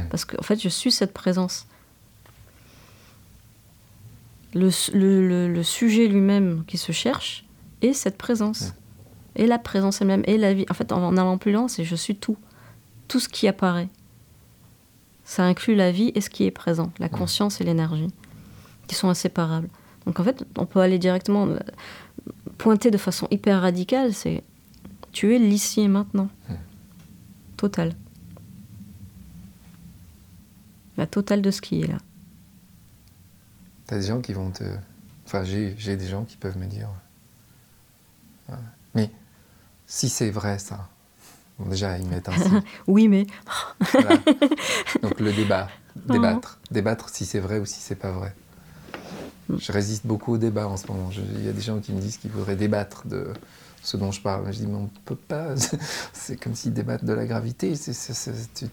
Parce 0.09 0.25
qu'en 0.25 0.41
fait, 0.41 0.61
je 0.61 0.69
suis 0.69 0.91
cette 0.91 1.13
présence. 1.13 1.65
Le, 4.53 5.47
le, 5.47 5.63
sujet 5.63 6.07
lui-même 6.07 6.63
qui 6.65 6.77
se 6.77 6.91
cherche 6.91 7.45
est 7.81 7.93
cette 7.93 8.17
présence. 8.17 8.73
Et 9.35 9.45
la 9.45 9.59
présence 9.59 10.01
elle-même, 10.01 10.23
et 10.25 10.37
la 10.37 10.53
vie. 10.53 10.65
En 10.69 10.73
fait, 10.73 10.91
en, 10.91 11.15
allant 11.15 11.37
plus 11.37 11.51
loin, 11.51 11.67
c'est 11.67 11.83
je 11.83 11.95
suis 11.95 12.15
tout. 12.15 12.37
Tout 13.07 13.19
ce 13.19 13.29
qui 13.29 13.47
apparaît. 13.47 13.87
Ça 15.23 15.43
inclut 15.43 15.75
la 15.75 15.91
vie 15.91 16.11
et 16.15 16.21
ce 16.21 16.29
qui 16.29 16.45
est 16.45 16.51
présent, 16.51 16.91
la 16.99 17.09
conscience 17.09 17.61
et 17.61 17.63
l'énergie, 17.63 18.07
qui 18.87 18.95
sont 18.95 19.09
inséparables. 19.09 19.69
Donc 20.07 20.19
en 20.19 20.23
fait, 20.23 20.43
on 20.57 20.65
peut 20.65 20.79
aller 20.79 20.97
directement 20.97 21.45
euh, 21.45 21.59
pointer 22.57 22.89
de 22.89 22.97
façon 22.97 23.27
hyper 23.29 23.61
radicale, 23.61 24.13
c'est 24.15 24.43
tu 25.11 25.35
es 25.35 25.37
l'ici 25.39 25.81
et 25.81 25.87
maintenant. 25.87 26.29
Total 27.57 27.93
la 30.97 31.05
totale 31.05 31.41
de 31.41 31.51
ce 31.51 31.61
qui 31.61 31.81
est 31.81 31.87
là. 31.87 31.97
T'as 33.85 33.97
des 33.97 34.07
gens 34.07 34.19
qui 34.19 34.33
vont 34.33 34.51
te. 34.51 34.63
Enfin, 35.25 35.43
j'ai 35.43 35.95
des 35.95 36.07
gens 36.07 36.23
qui 36.25 36.35
peuvent 36.35 36.57
me 36.57 36.65
dire. 36.65 36.89
Mais 38.95 39.11
si 39.85 40.09
c'est 40.09 40.31
vrai, 40.31 40.57
ça. 40.57 40.89
Bon, 41.59 41.69
déjà, 41.69 41.97
ils 41.97 42.07
mettent 42.07 42.29
un. 42.29 42.63
oui, 42.87 43.07
mais. 43.07 43.25
Donc 45.01 45.19
le 45.19 45.31
débat. 45.31 45.69
Débattre. 45.95 46.59
Débattre 46.69 47.09
si 47.09 47.25
c'est 47.25 47.39
vrai 47.39 47.59
ou 47.59 47.65
si 47.65 47.79
c'est 47.79 47.95
pas 47.95 48.11
vrai. 48.11 48.35
Mm. 49.49 49.55
Je 49.59 49.71
résiste 49.71 50.05
beaucoup 50.05 50.33
au 50.33 50.37
débat 50.37 50.67
en 50.67 50.77
ce 50.77 50.87
moment. 50.87 51.09
Il 51.35 51.45
y 51.45 51.49
a 51.49 51.53
des 51.53 51.61
gens 51.61 51.79
qui 51.79 51.93
me 51.93 51.99
disent 51.99 52.17
qu'ils 52.17 52.31
voudraient 52.31 52.55
débattre 52.55 53.07
de, 53.07 53.27
ce 53.87 53.95
dont 53.95 54.11
je 54.11 54.21
parle. 54.21 54.51
Je 54.51 54.59
dis, 54.59 54.67
mais 54.67 54.75
on 54.75 54.89
peut 55.05 55.15
pas. 55.15 55.55
C'est 56.13 56.37
comme 56.37 56.55
s'ils 56.55 56.73
débattent 56.73 57.05
de 57.05 57.13
la 57.13 57.25
gravité. 57.25 57.73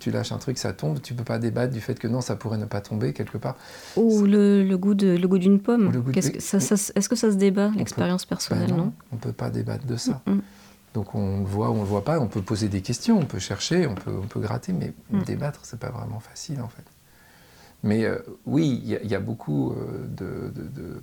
tu, 0.01 0.11
lâches 0.11 0.33
un 0.33 0.39
truc, 0.39 0.59
ça 0.59 0.73
tombe. 0.73 1.01
Tu 1.01 1.15
peux 1.15 1.25
pas 1.25 1.39
débattre 1.39 1.73
du 1.73 1.81
fait 1.81 1.99
que 1.99 2.09
non, 2.09 2.21
ça 2.21 2.37
pourrait 2.37 2.59
ne 2.59 2.65
pas 2.65 2.81
tomber 2.81 3.13
quelque 3.13 3.39
part. 3.39 3.57
Ou 3.97 4.25
le, 4.25 4.65
le, 4.65 4.77
goût 4.77 4.95
de 4.95 5.17
le 5.17 5.29
goût 5.29 5.39
d'une 5.39 5.61
pomme. 5.61 5.93
Est-ce 6.15 6.31
que, 6.31 6.41
ça, 6.41 6.75
est 6.75 7.09
que 7.09 7.17
ça 7.17 7.31
se 7.31 7.37
débat, 7.37 7.71
l'expérience 7.77 8.25
personnelle, 8.25 8.71
ben 8.71 8.77
non, 8.77 8.93
On 9.13 9.17
peut 9.17 9.33
pas 9.33 9.51
débattre 9.51 9.87
de 9.87 9.97
ça. 9.97 10.21
Mm, 10.27 10.33
mm. 10.33 10.43
Donc 10.95 11.15
on 11.15 11.41
le 11.41 11.47
voit 11.47 11.71
ou 11.71 11.75
on 11.75 11.83
le 11.83 11.89
voit 11.89 12.05
pas. 12.05 12.19
On 12.21 12.29
peut 12.29 12.43
poser 12.43 12.69
des 12.69 12.81
questions, 12.81 13.19
on 13.19 13.25
peut 13.25 13.39
chercher, 13.39 13.87
on 13.87 13.95
peut, 13.95 14.13
on 14.21 14.27
peut 14.27 14.41
gratter, 14.41 14.73
mais 14.73 14.93
mm. 15.11 15.23
débattre, 15.23 15.61
c'est 15.63 15.79
pas 15.79 15.91
vraiment 15.91 16.21
facile 16.21 16.61
en 16.61 16.69
fait. 16.69 16.85
Mais 17.85 18.05
euh, 18.07 18.19
oui, 18.47 18.81
il 18.83 19.11
y, 19.11 19.15
a 19.15 19.21
beaucoup 19.21 19.73
euh, 19.73 20.07
de, 20.09 21.03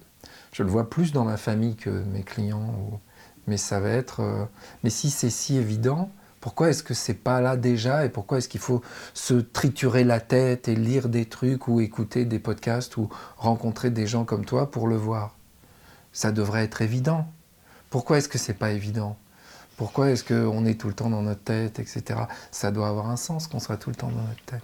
Je 0.52 0.63
le 0.63 0.70
vois 0.70 0.89
plus 0.89 1.13
dans 1.13 1.24
ma 1.24 1.38
famille 1.38 1.76
que 1.76 1.91
mes 1.91 2.24
clients. 2.24 3.00
Mais 3.46 3.58
ça 3.58 3.80
va 3.80 3.89
être. 3.89 4.22
Euh, 4.22 4.46
mais 4.84 4.89
si 4.89 5.12
c'est 5.12 5.30
si 5.30 5.58
évident, 5.58 6.10
pourquoi 6.39 6.70
est-ce 6.70 6.82
que 6.82 6.96
c'est 6.96 7.13
pas 7.13 7.39
là 7.39 7.56
déjà 7.56 8.04
et 8.04 8.10
pourquoi 8.10 8.39
est-ce 8.39 8.50
qu'il 8.50 8.60
faut 8.60 8.82
se 9.13 9.36
triturer 9.36 10.04
la 10.04 10.20
tête 10.20 10.67
et 10.67 10.76
lire 10.76 11.08
des 11.08 11.26
trucs 11.26 11.67
ou 11.67 11.82
écouter 11.82 12.26
des 12.26 12.39
podcasts 12.39 12.98
ou 12.98 13.10
rencontrer 13.38 13.91
des 13.91 14.08
gens 14.08 14.26
comme 14.26 14.44
toi 14.44 14.72
pour 14.72 14.88
le 14.88 14.96
voir? 14.96 15.36
Ça 16.13 16.32
devrait 16.32 16.63
être 16.63 16.82
évident. 16.82 17.28
Pourquoi 17.91 18.17
est-ce 18.17 18.28
que 18.28 18.39
c'est 18.39 18.56
pas 18.56 18.72
évident? 18.72 19.17
Pourquoi 19.78 20.10
est-ce 20.10 20.24
qu'on 20.24 20.65
est 20.65 20.80
tout 20.80 20.88
le 20.88 20.96
temps 20.96 21.12
dans 21.12 21.22
notre 21.22 21.44
tête, 21.44 21.78
etc. 21.78 22.22
Ça 22.50 22.72
doit 22.72 22.88
avoir 22.88 23.08
un 23.08 23.17
sens 23.17 23.48
qu'on 23.48 23.60
soit 23.60 23.78
tout 23.78 23.91
le 23.91 23.96
temps 23.96 24.10
dans 24.10 24.24
notre 24.24 24.46
tête. 24.46 24.63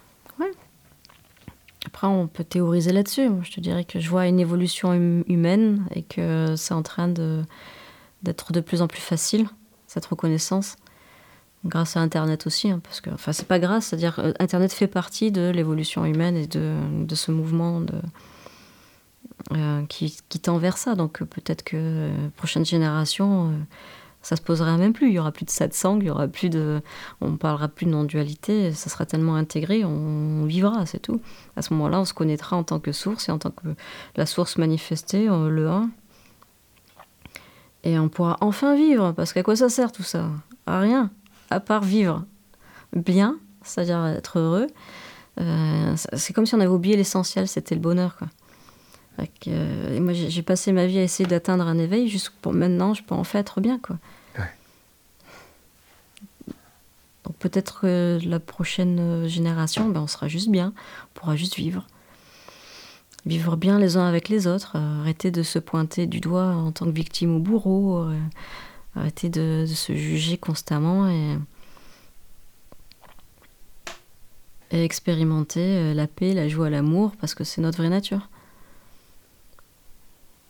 Après, 1.98 2.06
on 2.06 2.28
peut 2.28 2.44
théoriser 2.44 2.94
là-dessus. 2.94 3.28
Je 3.42 3.52
te 3.52 3.60
dirais 3.60 3.84
que 3.84 4.00
je 4.00 4.08
vois 4.08 4.28
une 4.28 4.40
évolution 4.40 4.90
hum, 4.90 5.24
humaine 5.28 5.88
et 5.96 6.04
que 6.04 6.54
c'est 6.56 6.76
en 6.76 6.84
train 6.84 7.08
d'être 7.08 8.52
de 8.52 8.60
plus 8.60 8.84
en 8.84 8.88
plus 8.88 9.02
facile, 9.02 9.48
cette 9.88 10.06
reconnaissance, 10.06 10.76
grâce 11.66 11.98
à 11.98 12.02
Internet 12.02 12.46
aussi, 12.46 12.70
hein, 12.70 12.80
parce 12.84 13.02
que, 13.02 13.10
enfin, 13.10 13.34
c'est 13.34 13.48
pas 13.48 13.58
grâce, 13.58 13.88
c'est-à-dire 13.88 14.20
euh, 14.20 14.32
Internet 14.38 14.72
fait 14.74 14.86
partie 14.86 15.32
de 15.32 15.50
l'évolution 15.50 16.06
humaine 16.06 16.38
et 16.38 16.46
de, 16.46 17.16
ce 17.16 17.32
mouvement 17.32 17.82
euh, 19.54 19.84
qui, 19.88 20.12
tend 20.40 20.60
vers 20.60 20.78
ça. 20.78 20.94
Donc 20.94 21.24
peut-être 21.24 21.64
que 21.64 21.78
euh, 21.78 22.30
prochaine 22.36 22.64
génération, 22.64 23.54
ça 24.22 24.36
se 24.36 24.42
posera 24.42 24.78
même 24.78 24.94
plus. 24.94 25.08
Il 25.08 25.14
y 25.14 25.20
aura 25.20 25.32
plus 25.32 25.46
de 25.46 25.50
satsang, 25.50 26.00
il 26.02 26.08
y 26.08 26.10
aura 26.10 26.28
plus 26.28 26.50
de, 26.50 26.82
on 27.22 27.38
parlera 27.38 27.68
plus 27.68 27.86
de 27.86 27.92
non-dualité. 27.92 28.74
Ça 28.74 28.90
sera 28.90 29.06
tellement 29.06 29.36
intégré, 29.36 29.86
on, 29.86 30.46
vivra, 30.46 30.86
c'est 30.86 31.00
tout. 31.00 31.22
À 31.56 31.62
ce 31.62 31.74
moment-là, 31.74 32.02
on 32.02 32.06
se 32.06 32.14
connaîtra 32.14 32.58
en 32.58 32.64
tant 32.64 32.80
que 32.80 32.92
source 32.92 33.30
et 33.30 33.32
en 33.32 33.38
tant 33.38 33.52
que 33.52 33.68
la 34.16 34.26
source 34.26 34.58
manifestée, 34.58 35.28
le 35.28 35.70
1 35.70 35.90
et 37.84 37.98
on 37.98 38.10
pourra 38.10 38.36
enfin 38.42 38.76
vivre, 38.76 39.14
parce 39.14 39.32
qu'à 39.32 39.44
quoi 39.44 39.56
ça 39.56 39.70
sert 39.70 39.94
tout 39.94 40.04
ça? 40.04 40.30
À 40.66 40.82
rien, 40.82 41.10
à 41.50 41.62
part 41.62 41.84
vivre 41.84 42.26
bien, 42.94 43.38
c'est-à-dire 43.64 44.06
être 44.08 44.40
heureux. 44.40 44.68
Euh, 45.40 45.94
c'est 45.96 46.34
comme 46.34 46.46
si 46.46 46.56
on 46.56 46.60
avait 46.60 46.68
oublié 46.68 46.98
l'essentiel, 46.98 47.48
c'était 47.48 47.76
le 47.76 47.82
bonheur. 47.82 48.18
Quoi. 48.18 48.28
Euh, 49.48 50.00
moi, 50.00 50.14
j'ai 50.14 50.42
passé 50.42 50.72
ma 50.72 50.86
vie 50.86 51.00
à 51.00 51.04
essayer 51.04 51.28
d'atteindre 51.28 51.66
un 51.68 51.78
éveil, 51.78 52.08
juste 52.08 52.32
pour 52.42 52.54
maintenant, 52.54 52.94
je 52.94 53.04
peux 53.04 53.16
en 53.16 53.24
fait 53.24 53.40
être 53.40 53.62
bien. 53.62 53.80
Quoi. 53.80 53.98
Donc 57.26 57.36
peut-être 57.40 57.82
que 57.82 58.20
la 58.24 58.40
prochaine 58.40 59.28
génération, 59.28 59.90
ben, 59.90 60.02
on 60.02 60.08
sera 60.08 60.28
juste 60.28 60.50
bien, 60.50 60.74
on 61.04 61.20
pourra 61.20 61.36
juste 61.36 61.58
vivre 61.58 61.86
vivre 63.28 63.58
bien 63.58 63.78
les 63.78 63.98
uns 63.98 64.08
avec 64.08 64.30
les 64.30 64.48
autres, 64.48 64.74
euh, 64.76 65.02
arrêter 65.02 65.32
de 65.32 65.44
se 65.44 65.60
pointer 65.60 66.08
du 66.08 66.20
doigt 66.20 66.48
en 66.48 66.72
tant 66.72 66.86
que 66.86 66.92
victime 66.92 67.36
ou 67.36 67.40
bourreau, 67.40 68.00
euh, 68.00 68.18
arrêter 68.96 69.30
de, 69.30 69.66
se 69.68 69.94
juger 69.94 70.38
constamment 70.38 71.10
et, 71.10 71.38
expérimenter 74.72 75.62
euh, 75.62 75.94
la 75.94 76.08
paix, 76.08 76.34
la 76.34 76.50
joie, 76.50 76.70
l'amour, 76.70 77.14
parce 77.22 77.36
que 77.36 77.44
c'est 77.44 77.62
notre 77.62 77.78
vraie 77.78 77.90
nature. 77.90 78.30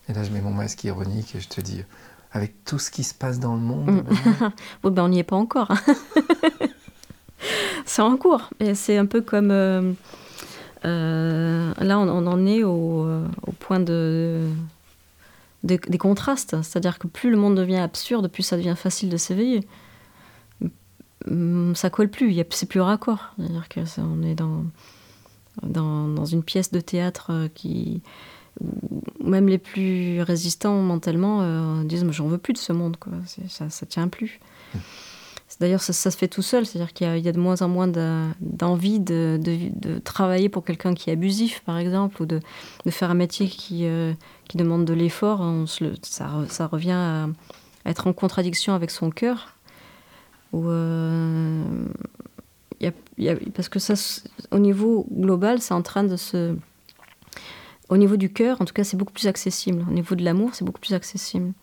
Et 0.09 0.13
là, 0.13 0.23
je 0.23 0.31
mets 0.31 0.41
mon 0.41 0.51
masque 0.51 0.83
ironique 0.83 1.35
et 1.35 1.39
je 1.39 1.47
te 1.47 1.61
dis, 1.61 1.83
avec 2.31 2.63
tout 2.65 2.79
ce 2.79 2.91
qui 2.91 3.03
se 3.03 3.13
passe 3.13 3.39
dans 3.39 3.55
le 3.55 3.61
monde. 3.61 3.89
Mm. 3.89 4.51
Ben, 4.89 5.03
on 5.03 5.09
n'y 5.09 5.19
est 5.19 5.23
pas 5.23 5.35
encore. 5.35 5.71
c'est 7.85 8.01
en 8.01 8.17
cours. 8.17 8.49
Et 8.59 8.75
c'est 8.75 8.97
un 8.97 9.05
peu 9.05 9.21
comme. 9.21 9.51
Euh, 9.51 9.93
là, 10.85 11.99
on, 11.99 12.27
en 12.27 12.45
est 12.45 12.63
au, 12.63 13.07
point 13.59 13.79
de, 13.79 14.47
des, 15.63 15.79
contrastes. 15.97 16.61
C'est-à-dire 16.61 16.99
que 16.99 17.07
plus 17.07 17.29
le 17.29 17.37
monde 17.37 17.55
devient 17.55 17.77
absurde, 17.77 18.27
plus 18.27 18.43
ça 18.43 18.57
devient 18.57 18.75
facile 18.77 19.09
de 19.09 19.17
s'éveiller. 19.17 19.67
Hum, 21.27 21.75
ça 21.75 21.89
colle 21.89 22.09
plus, 22.09 22.35
c'est 22.51 22.69
plus 22.69 22.79
raccord. 22.79 23.33
C'est-à-dire 23.37 23.67
que 23.67 23.81
on 23.99 24.23
est 24.23 24.35
dans, 24.35 24.63
dans, 25.63 26.25
une 26.25 26.43
pièce 26.43 26.71
de 26.71 26.79
théâtre 26.79 27.31
euh, 27.31 27.47
qui 27.53 28.01
même 29.23 29.47
les 29.47 29.57
plus 29.57 30.21
résistants 30.21 30.81
mentalement 30.81 31.41
euh, 31.41 31.83
disent 31.83 32.05
j'en 32.11 32.27
veux 32.27 32.37
plus 32.37 32.53
de 32.53 32.57
ce 32.57 32.73
monde, 32.73 32.97
quoi. 32.97 33.13
Ça, 33.47 33.69
ça 33.69 33.85
tient 33.85 34.07
plus. 34.07 34.39
D'ailleurs, 35.59 35.81
ça, 35.81 36.11
se 36.11 36.15
fait 36.17 36.27
tout 36.27 36.43
seul, 36.43 36.67
c'est-à-dire 36.67 36.93
qu'il 36.93 37.17
y, 37.17 37.27
a 37.27 37.31
de 37.31 37.39
moins 37.39 37.61
en 37.63 37.67
moins 37.67 37.87
d'envie 37.87 38.99
de, 38.99 39.39
travailler 40.03 40.49
pour 40.49 40.63
quelqu'un 40.63 40.93
qui 40.93 41.09
est 41.09 41.13
abusif, 41.13 41.61
par 41.61 41.77
exemple, 41.79 42.21
ou 42.21 42.25
de, 42.27 42.41
faire 42.89 43.09
un 43.09 43.15
métier 43.15 43.47
qui, 43.47 43.85
euh, 43.85 44.13
demande 44.53 44.85
de 44.85 44.93
l'effort. 44.93 45.43
Ça, 46.03 46.67
revient 46.67 46.91
à, 46.91 47.27
être 47.85 48.05
en 48.05 48.13
contradiction 48.13 48.75
avec 48.75 48.91
son 48.91 49.09
cœur. 49.09 49.55
Euh, 50.53 51.63
parce 53.55 53.69
que 53.69 53.79
ça, 53.79 53.95
au 54.51 54.59
niveau 54.59 55.07
global, 55.11 55.59
c'est 55.59 55.73
en 55.73 55.81
train 55.81 56.03
de 56.03 56.17
se. 56.17 56.55
Au 57.89 57.97
niveau 57.97 58.17
du 58.17 58.31
cœur, 58.31 58.61
en 58.61 58.65
tout 58.65 58.73
cas, 58.73 58.83
c'est 58.83 58.97
beaucoup 58.97 59.13
plus 59.13 59.27
accessible. 59.27 59.85
Au 59.89 59.93
niveau 59.93 60.15
de 60.15 60.23
l'amour, 60.23 60.51
c'est 60.53 60.65
beaucoup 60.65 60.81
plus 60.81 60.93
accessible. 60.93 61.53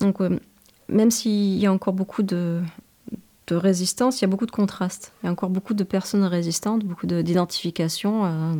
Donc, 0.00 0.20
même 0.88 1.10
s'il 1.10 1.58
y 1.58 1.66
a 1.66 1.72
encore 1.72 1.92
beaucoup 1.92 2.22
de, 2.22 2.62
résistance, 3.50 4.20
il 4.20 4.22
y 4.22 4.24
a 4.26 4.28
beaucoup 4.28 4.46
de 4.46 4.50
contrastes. 4.50 5.12
Il 5.22 5.26
y 5.26 5.28
a 5.28 5.32
encore 5.32 5.48
beaucoup 5.48 5.74
de 5.74 5.84
personnes 5.84 6.24
résistantes, 6.24 6.84
beaucoup 6.84 7.06
d'identification, 7.06 8.26
euh, 8.26 8.54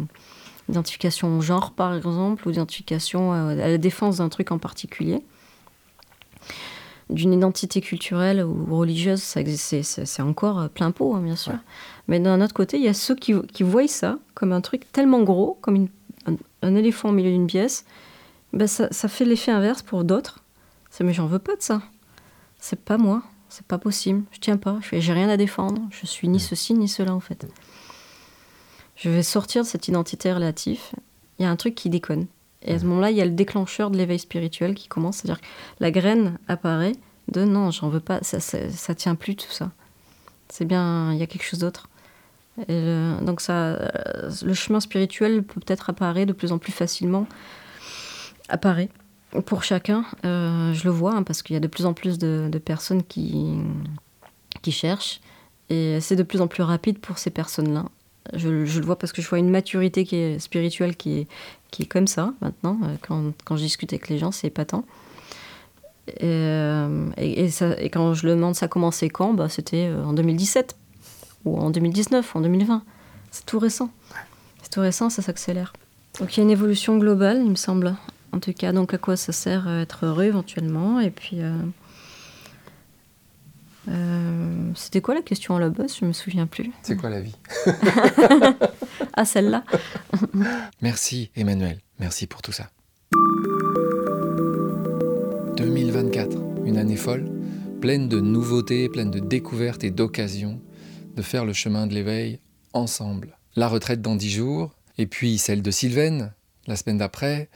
identification 0.70 1.36
au 1.36 1.40
genre 1.42 1.72
par 1.72 1.94
exemple, 1.94 2.48
ou 2.48 2.52
d'identification 2.52 3.34
euh, 3.34 3.50
à 3.50 3.68
la 3.68 3.78
défense 3.78 4.18
d'un 4.18 4.30
truc 4.30 4.50
en 4.50 4.58
particulier. 4.58 5.22
D'une 7.10 7.32
identité 7.32 7.80
culturelle 7.80 8.44
ou 8.44 8.76
religieuse, 8.76 9.22
c'est 9.22 10.22
encore 10.22 10.60
euh, 10.60 10.68
plein 10.68 10.90
pot, 10.90 11.14
hein, 11.14 11.22
bien 11.22 11.36
sûr. 11.36 11.54
Mais 12.06 12.20
d'un 12.20 12.40
autre 12.42 12.54
côté, 12.54 12.76
il 12.76 12.84
y 12.84 12.88
a 12.88 12.94
ceux 12.94 13.14
qui, 13.14 13.32
voient 13.62 13.88
ça 13.88 14.18
comme 14.34 14.52
un 14.52 14.60
truc 14.60 14.90
tellement 14.92 15.22
gros, 15.22 15.56
comme 15.62 15.88
un, 16.62 16.74
éléphant 16.74 17.08
au 17.08 17.12
milieu 17.12 17.30
d'une 17.30 17.46
pièce. 17.46 17.84
Ben 18.52 18.66
ça, 18.66 18.88
ça 18.90 19.08
fait 19.08 19.24
l'effet 19.24 19.52
inverse 19.52 19.82
pour 19.82 20.04
d'autres. 20.04 20.40
C'est 20.90 21.04
mais 21.04 21.12
j'en 21.12 21.26
veux 21.26 21.38
pas 21.38 21.56
de 21.56 21.62
ça 21.62 21.82
c'est 22.58 22.80
pas 22.80 22.98
moi, 22.98 23.22
c'est 23.48 23.66
pas 23.66 23.78
possible, 23.78 24.24
je 24.32 24.40
tiens 24.40 24.56
pas, 24.56 24.78
j'ai 24.92 25.12
rien 25.12 25.28
à 25.28 25.36
défendre, 25.36 25.82
je 25.90 26.06
suis 26.06 26.28
ni 26.28 26.40
ceci 26.40 26.74
ni 26.74 26.88
cela 26.88 27.14
en 27.14 27.20
fait. 27.20 27.46
Je 28.96 29.10
vais 29.10 29.22
sortir 29.22 29.62
de 29.62 29.68
cette 29.68 29.86
identité 29.86 30.32
relative. 30.32 30.80
Il 31.38 31.44
y 31.44 31.44
a 31.46 31.50
un 31.50 31.56
truc 31.56 31.76
qui 31.76 31.88
déconne. 31.88 32.26
Et 32.62 32.74
à 32.74 32.78
ce 32.78 32.84
moment-là, 32.86 33.10
il 33.10 33.16
y 33.16 33.20
a 33.20 33.24
le 33.24 33.30
déclencheur 33.30 33.90
de 33.90 33.96
l'éveil 33.96 34.18
spirituel 34.18 34.74
qui 34.74 34.88
commence, 34.88 35.18
c'est-à-dire 35.18 35.40
que 35.40 35.46
la 35.80 35.90
graine 35.90 36.38
apparaît 36.48 36.94
de 37.28 37.44
non, 37.44 37.70
j'en 37.70 37.88
veux 37.88 38.00
pas, 38.00 38.18
ça, 38.22 38.40
ça, 38.40 38.94
tient 38.94 39.14
plus 39.14 39.36
tout 39.36 39.50
ça. 39.50 39.70
C'est 40.48 40.64
bien, 40.64 41.12
il 41.12 41.18
y 41.18 41.22
a 41.22 41.26
quelque 41.26 41.44
chose 41.44 41.60
d'autre. 41.60 41.88
donc 42.68 43.40
ça, 43.40 43.78
le 44.42 44.54
chemin 44.54 44.80
spirituel 44.80 45.42
peut 45.42 45.60
peut-être 45.60 45.90
apparaître 45.90 46.26
de 46.26 46.32
plus 46.32 46.52
en 46.52 46.58
plus 46.58 46.72
facilement, 46.72 47.26
apparaît 48.48 48.88
pour 49.44 49.62
chacun, 49.62 50.04
euh, 50.24 50.72
je 50.72 50.84
le 50.84 50.90
vois, 50.90 51.14
hein, 51.14 51.22
parce 51.22 51.42
qu'il 51.42 51.54
y 51.54 51.56
a 51.56 51.60
de 51.60 51.66
plus 51.66 51.86
en 51.86 51.92
plus 51.92 52.18
de, 52.18 52.50
personnes 52.64 53.02
qui, 53.02 53.58
qui 54.62 54.72
cherchent. 54.72 55.20
Et 55.70 56.00
c'est 56.00 56.16
de 56.16 56.22
plus 56.22 56.40
en 56.40 56.46
plus 56.46 56.62
rapide 56.62 56.98
pour 56.98 57.18
ces 57.18 57.30
personnes-là. 57.30 57.84
Je, 58.34 58.48
le 58.48 58.84
vois 58.84 58.98
parce 58.98 59.12
que 59.12 59.22
je 59.22 59.28
vois 59.28 59.38
une 59.38 59.50
maturité 59.50 60.04
qui 60.04 60.16
est 60.16 60.38
spirituelle 60.38 60.96
qui 60.96 61.20
est, 61.20 61.26
qui 61.70 61.82
est 61.82 61.86
comme 61.86 62.06
ça 62.06 62.34
maintenant. 62.40 62.78
Euh, 62.84 62.96
quand, 63.02 63.32
quand 63.44 63.56
je 63.56 63.62
discute 63.62 63.92
avec 63.92 64.08
les 64.08 64.18
gens, 64.18 64.32
c'est 64.32 64.46
épatant. 64.48 64.84
Et, 66.08 66.22
euh, 66.22 67.10
et, 67.18 67.50
ça, 67.50 67.78
et, 67.78 67.90
quand 67.90 68.14
je 68.14 68.26
le 68.26 68.34
demande 68.34 68.54
ça 68.54 68.66
a 68.66 68.68
commencé 68.68 69.10
quand? 69.10 69.34
Bah, 69.34 69.48
C'était 69.48 69.90
en 70.04 70.12
2017, 70.12 70.76
ou 71.44 71.58
en 71.58 71.70
2019, 71.70 72.34
ou 72.34 72.38
en 72.38 72.40
2020. 72.40 72.82
C'est 73.30 73.46
tout 73.46 73.58
récent. 73.58 73.90
C'est 74.62 74.70
tout 74.70 74.80
récent, 74.80 75.10
ça 75.10 75.22
s'accélère. 75.22 75.72
Donc 76.18 76.36
il 76.36 76.38
y 76.38 76.40
a 76.40 76.44
une 76.44 76.50
évolution 76.50 76.98
globale, 76.98 77.40
il 77.44 77.50
me 77.50 77.56
semble, 77.56 77.94
en 78.32 78.40
tout 78.40 78.52
cas, 78.52 78.72
donc 78.72 78.94
à 78.94 78.98
quoi 78.98 79.16
ça 79.16 79.32
sert 79.32 79.68
euh, 79.68 79.82
être 79.82 80.06
heureux 80.06 80.24
éventuellement 80.24 81.00
Et 81.00 81.10
puis, 81.10 81.40
euh, 81.40 81.52
euh, 83.88 84.70
c'était 84.74 85.00
quoi 85.00 85.14
la 85.14 85.22
question 85.22 85.56
à 85.56 85.60
la 85.60 85.70
base? 85.70 85.96
Je 85.98 86.04
me 86.04 86.12
souviens 86.12 86.46
plus. 86.46 86.70
C'est 86.82 86.96
quoi 86.96 87.10
la 87.10 87.20
vie? 87.20 87.36
Ah, 89.14 89.24
celle-là. 89.24 89.64
Merci 90.82 91.32
Emmanuel, 91.34 91.80
merci 91.98 92.28
pour 92.28 92.40
tout 92.40 92.52
ça. 92.52 92.70
2024, 95.56 96.38
une 96.66 96.76
année 96.78 96.94
folle, 96.94 97.28
pleine 97.80 98.08
de 98.08 98.20
nouveautés, 98.20 98.88
pleine 98.88 99.10
de 99.10 99.18
découvertes 99.18 99.82
et 99.82 99.90
d'occasions 99.90 100.60
de 101.16 101.22
faire 101.22 101.44
le 101.44 101.52
chemin 101.52 101.88
de 101.88 101.94
l'éveil 101.94 102.38
ensemble. 102.74 103.36
La 103.56 103.66
retraite 103.66 104.00
dans 104.00 104.14
dix 104.14 104.30
jours, 104.30 104.70
et 104.98 105.06
puis 105.06 105.36
celle 105.36 105.62
de 105.62 105.70
Sylvaine 105.72 106.32
la 106.68 106.76
semaine 106.76 106.98
d'après, 106.98 107.48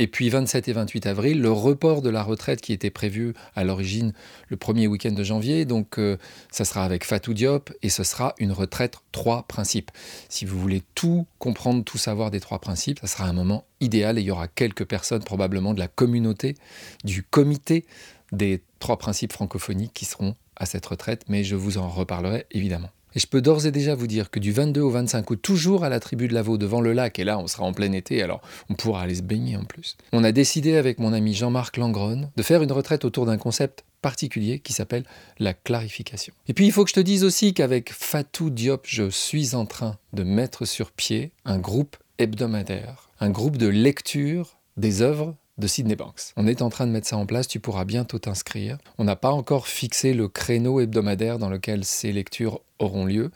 et 0.00 0.06
puis 0.06 0.30
27 0.30 0.66
et 0.66 0.72
28 0.72 1.04
avril, 1.04 1.42
le 1.42 1.52
report 1.52 2.00
de 2.00 2.08
la 2.08 2.22
retraite 2.22 2.62
qui 2.62 2.72
était 2.72 2.88
prévu 2.88 3.34
à 3.54 3.64
l'origine 3.64 4.14
le 4.48 4.56
premier 4.56 4.86
week-end 4.86 5.12
de 5.12 5.22
janvier. 5.22 5.66
Donc 5.66 5.98
euh, 5.98 6.16
ça 6.50 6.64
sera 6.64 6.86
avec 6.86 7.04
Fatou 7.04 7.34
Diop 7.34 7.70
et 7.82 7.90
ce 7.90 8.02
sera 8.02 8.34
une 8.38 8.50
retraite 8.50 8.96
trois 9.12 9.42
principes. 9.42 9.90
Si 10.30 10.46
vous 10.46 10.58
voulez 10.58 10.82
tout 10.94 11.26
comprendre, 11.38 11.84
tout 11.84 11.98
savoir 11.98 12.30
des 12.30 12.40
trois 12.40 12.60
principes, 12.60 12.98
ça 13.00 13.08
sera 13.08 13.24
un 13.24 13.34
moment 13.34 13.66
idéal 13.80 14.16
et 14.16 14.22
il 14.22 14.26
y 14.26 14.30
aura 14.30 14.48
quelques 14.48 14.86
personnes 14.86 15.22
probablement 15.22 15.74
de 15.74 15.80
la 15.80 15.88
communauté, 15.88 16.56
du 17.04 17.22
comité 17.22 17.84
des 18.32 18.62
trois 18.78 18.96
principes 18.96 19.34
francophoniques 19.34 19.92
qui 19.92 20.06
seront 20.06 20.34
à 20.56 20.64
cette 20.64 20.86
retraite, 20.86 21.24
mais 21.28 21.44
je 21.44 21.56
vous 21.56 21.76
en 21.76 21.90
reparlerai 21.90 22.46
évidemment. 22.52 22.88
Et 23.14 23.18
je 23.18 23.26
peux 23.26 23.42
d'ores 23.42 23.66
et 23.66 23.72
déjà 23.72 23.94
vous 23.94 24.06
dire 24.06 24.30
que 24.30 24.38
du 24.38 24.52
22 24.52 24.80
au 24.80 24.90
25 24.90 25.30
août, 25.30 25.40
toujours 25.42 25.84
à 25.84 25.88
la 25.88 26.00
tribu 26.00 26.28
de 26.28 26.34
Lavaux, 26.34 26.58
devant 26.58 26.80
le 26.80 26.92
lac, 26.92 27.18
et 27.18 27.24
là 27.24 27.38
on 27.38 27.46
sera 27.46 27.64
en 27.64 27.72
plein 27.72 27.92
été, 27.92 28.22
alors 28.22 28.40
on 28.68 28.74
pourra 28.74 29.02
aller 29.02 29.16
se 29.16 29.22
baigner 29.22 29.56
en 29.56 29.64
plus, 29.64 29.96
on 30.12 30.24
a 30.24 30.32
décidé 30.32 30.76
avec 30.76 30.98
mon 30.98 31.12
ami 31.12 31.34
Jean-Marc 31.34 31.76
Langron 31.76 32.30
de 32.36 32.42
faire 32.42 32.62
une 32.62 32.72
retraite 32.72 33.04
autour 33.04 33.26
d'un 33.26 33.38
concept 33.38 33.84
particulier 34.02 34.60
qui 34.60 34.72
s'appelle 34.72 35.04
la 35.38 35.54
clarification. 35.54 36.32
Et 36.48 36.54
puis 36.54 36.66
il 36.66 36.72
faut 36.72 36.84
que 36.84 36.90
je 36.90 36.94
te 36.94 37.00
dise 37.00 37.24
aussi 37.24 37.54
qu'avec 37.54 37.92
Fatou 37.92 38.50
Diop, 38.50 38.86
je 38.86 39.10
suis 39.10 39.54
en 39.54 39.66
train 39.66 39.96
de 40.12 40.22
mettre 40.22 40.64
sur 40.64 40.90
pied 40.90 41.32
un 41.44 41.58
groupe 41.58 41.96
hebdomadaire, 42.18 43.10
un 43.20 43.30
groupe 43.30 43.56
de 43.56 43.66
lecture 43.66 44.58
des 44.76 45.02
œuvres 45.02 45.34
de 45.60 45.66
Sydney 45.66 45.94
Banks. 45.94 46.32
On 46.36 46.46
est 46.46 46.62
en 46.62 46.70
train 46.70 46.86
de 46.86 46.92
mettre 46.92 47.06
ça 47.06 47.16
en 47.16 47.26
place, 47.26 47.46
tu 47.46 47.60
pourras 47.60 47.84
bientôt 47.84 48.18
t'inscrire. 48.18 48.78
On 48.98 49.04
n'a 49.04 49.16
pas 49.16 49.30
encore 49.30 49.68
fixé 49.68 50.14
le 50.14 50.26
créneau 50.26 50.80
hebdomadaire 50.80 51.38
dans 51.38 51.48
lequel 51.48 51.84
ces 51.84 52.12
lectures 52.12 52.60
auront 52.78 53.04
lieu. 53.04 53.30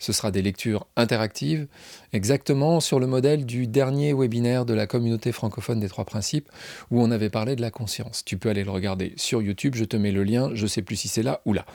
Ce 0.00 0.12
sera 0.12 0.30
des 0.30 0.42
lectures 0.42 0.86
interactives, 0.96 1.66
exactement 2.12 2.78
sur 2.78 3.00
le 3.00 3.08
modèle 3.08 3.44
du 3.44 3.66
dernier 3.66 4.12
webinaire 4.12 4.64
de 4.64 4.72
la 4.72 4.86
communauté 4.86 5.32
francophone 5.32 5.80
des 5.80 5.88
trois 5.88 6.04
principes, 6.04 6.48
où 6.92 7.02
on 7.02 7.10
avait 7.10 7.30
parlé 7.30 7.56
de 7.56 7.60
la 7.60 7.72
conscience. 7.72 8.24
Tu 8.24 8.38
peux 8.38 8.48
aller 8.48 8.62
le 8.62 8.70
regarder 8.70 9.12
sur 9.16 9.42
YouTube, 9.42 9.74
je 9.74 9.84
te 9.84 9.96
mets 9.96 10.12
le 10.12 10.22
lien, 10.22 10.50
je 10.54 10.62
ne 10.62 10.68
sais 10.68 10.82
plus 10.82 10.94
si 10.94 11.08
c'est 11.08 11.24
là 11.24 11.40
ou 11.46 11.52
là. 11.52 11.66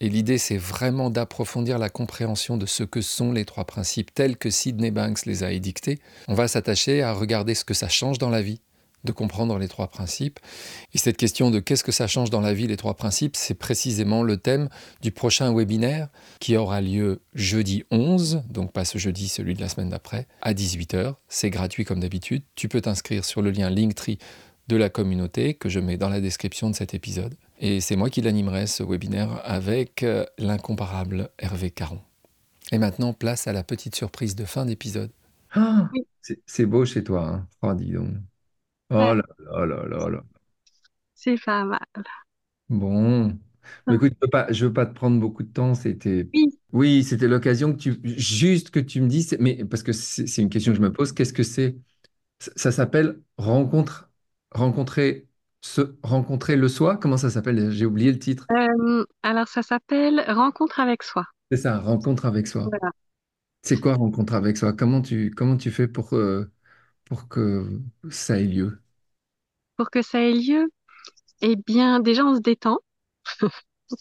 Et 0.00 0.08
l'idée, 0.08 0.38
c'est 0.38 0.56
vraiment 0.56 1.10
d'approfondir 1.10 1.78
la 1.78 1.90
compréhension 1.90 2.56
de 2.56 2.64
ce 2.64 2.82
que 2.82 3.02
sont 3.02 3.30
les 3.30 3.44
trois 3.44 3.64
principes 3.64 4.14
tels 4.14 4.38
que 4.38 4.48
Sidney 4.48 4.90
Banks 4.90 5.26
les 5.26 5.42
a 5.42 5.52
édictés. 5.52 5.98
On 6.28 6.34
va 6.34 6.48
s'attacher 6.48 7.02
à 7.02 7.12
regarder 7.12 7.54
ce 7.54 7.64
que 7.64 7.74
ça 7.74 7.90
change 7.90 8.16
dans 8.16 8.30
la 8.30 8.40
vie, 8.40 8.60
de 9.06 9.12
comprendre 9.12 9.58
les 9.58 9.68
trois 9.68 9.86
principes. 9.86 10.38
Et 10.92 10.98
cette 10.98 11.16
question 11.16 11.50
de 11.50 11.58
qu'est-ce 11.58 11.84
que 11.84 11.92
ça 11.92 12.06
change 12.06 12.28
dans 12.28 12.42
la 12.42 12.52
vie, 12.52 12.66
les 12.66 12.76
trois 12.76 12.94
principes, 12.94 13.36
c'est 13.36 13.54
précisément 13.54 14.22
le 14.22 14.36
thème 14.36 14.68
du 15.00 15.12
prochain 15.12 15.54
webinaire 15.54 16.08
qui 16.40 16.56
aura 16.56 16.82
lieu 16.82 17.22
jeudi 17.34 17.84
11, 17.90 18.42
donc 18.50 18.72
pas 18.72 18.84
ce 18.84 18.98
jeudi, 18.98 19.28
celui 19.28 19.54
de 19.54 19.60
la 19.60 19.68
semaine 19.68 19.88
d'après, 19.88 20.26
à 20.42 20.52
18h. 20.52 21.14
C'est 21.28 21.50
gratuit 21.50 21.84
comme 21.84 22.00
d'habitude. 22.00 22.42
Tu 22.54 22.68
peux 22.68 22.82
t'inscrire 22.82 23.24
sur 23.24 23.40
le 23.40 23.50
lien 23.50 23.70
Linktree 23.70 24.18
de 24.68 24.76
la 24.76 24.90
communauté 24.90 25.54
que 25.54 25.68
je 25.68 25.80
mets 25.80 25.96
dans 25.96 26.08
la 26.08 26.20
description 26.20 26.68
de 26.68 26.74
cet 26.74 26.92
épisode. 26.94 27.34
Et 27.58 27.80
c'est 27.80 27.96
moi 27.96 28.10
qui 28.10 28.20
l'animerai 28.20 28.66
ce 28.66 28.82
webinaire 28.82 29.40
avec 29.44 30.02
euh, 30.02 30.24
l'incomparable 30.38 31.30
Hervé 31.38 31.70
Caron. 31.70 32.00
Et 32.72 32.78
maintenant, 32.78 33.12
place 33.12 33.46
à 33.46 33.52
la 33.52 33.62
petite 33.62 33.94
surprise 33.94 34.34
de 34.34 34.44
fin 34.44 34.66
d'épisode. 34.66 35.10
Ah, 35.52 35.88
c'est 36.46 36.66
beau 36.66 36.84
chez 36.84 37.04
toi, 37.04 37.26
hein. 37.28 37.48
Oh, 37.62 37.72
dis 37.74 37.92
donc. 37.92 38.08
Oh 38.90 39.14
là 39.14 39.22
là 39.38 39.66
là 39.66 39.84
là 39.86 40.08
là. 40.08 40.22
c'est 41.14 41.36
pas 41.44 41.64
mal. 41.64 41.80
Bon. 42.68 43.38
écoute, 43.90 44.12
je 44.14 44.18
veux 44.26 44.30
pas, 44.30 44.52
je 44.52 44.66
veux 44.66 44.72
pas 44.72 44.86
te 44.86 44.94
prendre 44.94 45.20
beaucoup 45.20 45.42
de 45.42 45.52
temps. 45.52 45.74
C'était, 45.74 46.28
Oui, 46.34 46.58
oui, 46.72 47.04
c'était 47.04 47.28
l'occasion 47.28 47.72
que 47.72 47.78
tu, 47.78 48.00
juste 48.04 48.70
que 48.70 48.80
tu 48.80 49.00
me 49.00 49.08
dises, 49.08 49.36
mais 49.40 49.64
parce 49.64 49.82
que 49.82 49.92
c'est 49.92 50.26
c'est 50.26 50.42
une 50.42 50.48
question 50.48 50.72
que 50.72 50.76
je 50.78 50.82
me 50.82 50.92
pose. 50.92 51.12
Qu'est-ce 51.12 51.32
que 51.32 51.42
c'est? 51.42 51.76
Ça, 52.40 52.52
ça 52.56 52.72
s'appelle 52.72 53.22
rencontre, 53.38 54.10
rencontrer, 54.52 55.28
se, 55.62 55.96
rencontrer 56.02 56.56
le 56.56 56.68
soi? 56.68 56.96
Comment 56.98 57.16
ça 57.18 57.30
s'appelle? 57.30 57.70
J'ai 57.70 57.86
oublié 57.86 58.12
le 58.12 58.18
titre. 58.18 58.46
Euh, 58.50 59.04
alors 59.22 59.48
ça 59.48 59.62
s'appelle 59.62 60.20
Rencontre 60.28 60.80
avec 60.80 61.02
soi. 61.02 61.24
C'est 61.50 61.58
ça, 61.58 61.78
rencontre 61.80 62.26
avec 62.26 62.46
soi. 62.46 62.68
Voilà. 62.70 62.90
C'est 63.62 63.80
quoi 63.80 63.94
rencontre 63.94 64.34
avec 64.34 64.56
soi? 64.56 64.72
Comment 64.72 65.02
tu, 65.02 65.30
comment 65.32 65.56
tu 65.56 65.70
fais 65.70 65.88
pour, 65.88 66.14
euh, 66.14 66.50
pour 67.06 67.28
que 67.28 67.80
ça 68.10 68.38
ait 68.38 68.44
lieu? 68.44 68.80
pour 69.76 69.90
que 69.90 70.02
ça 70.02 70.20
ait 70.20 70.32
lieu, 70.32 70.70
eh 71.42 71.56
bien, 71.56 72.00
déjà, 72.00 72.24
on 72.24 72.36
se 72.36 72.40
détend. 72.40 72.78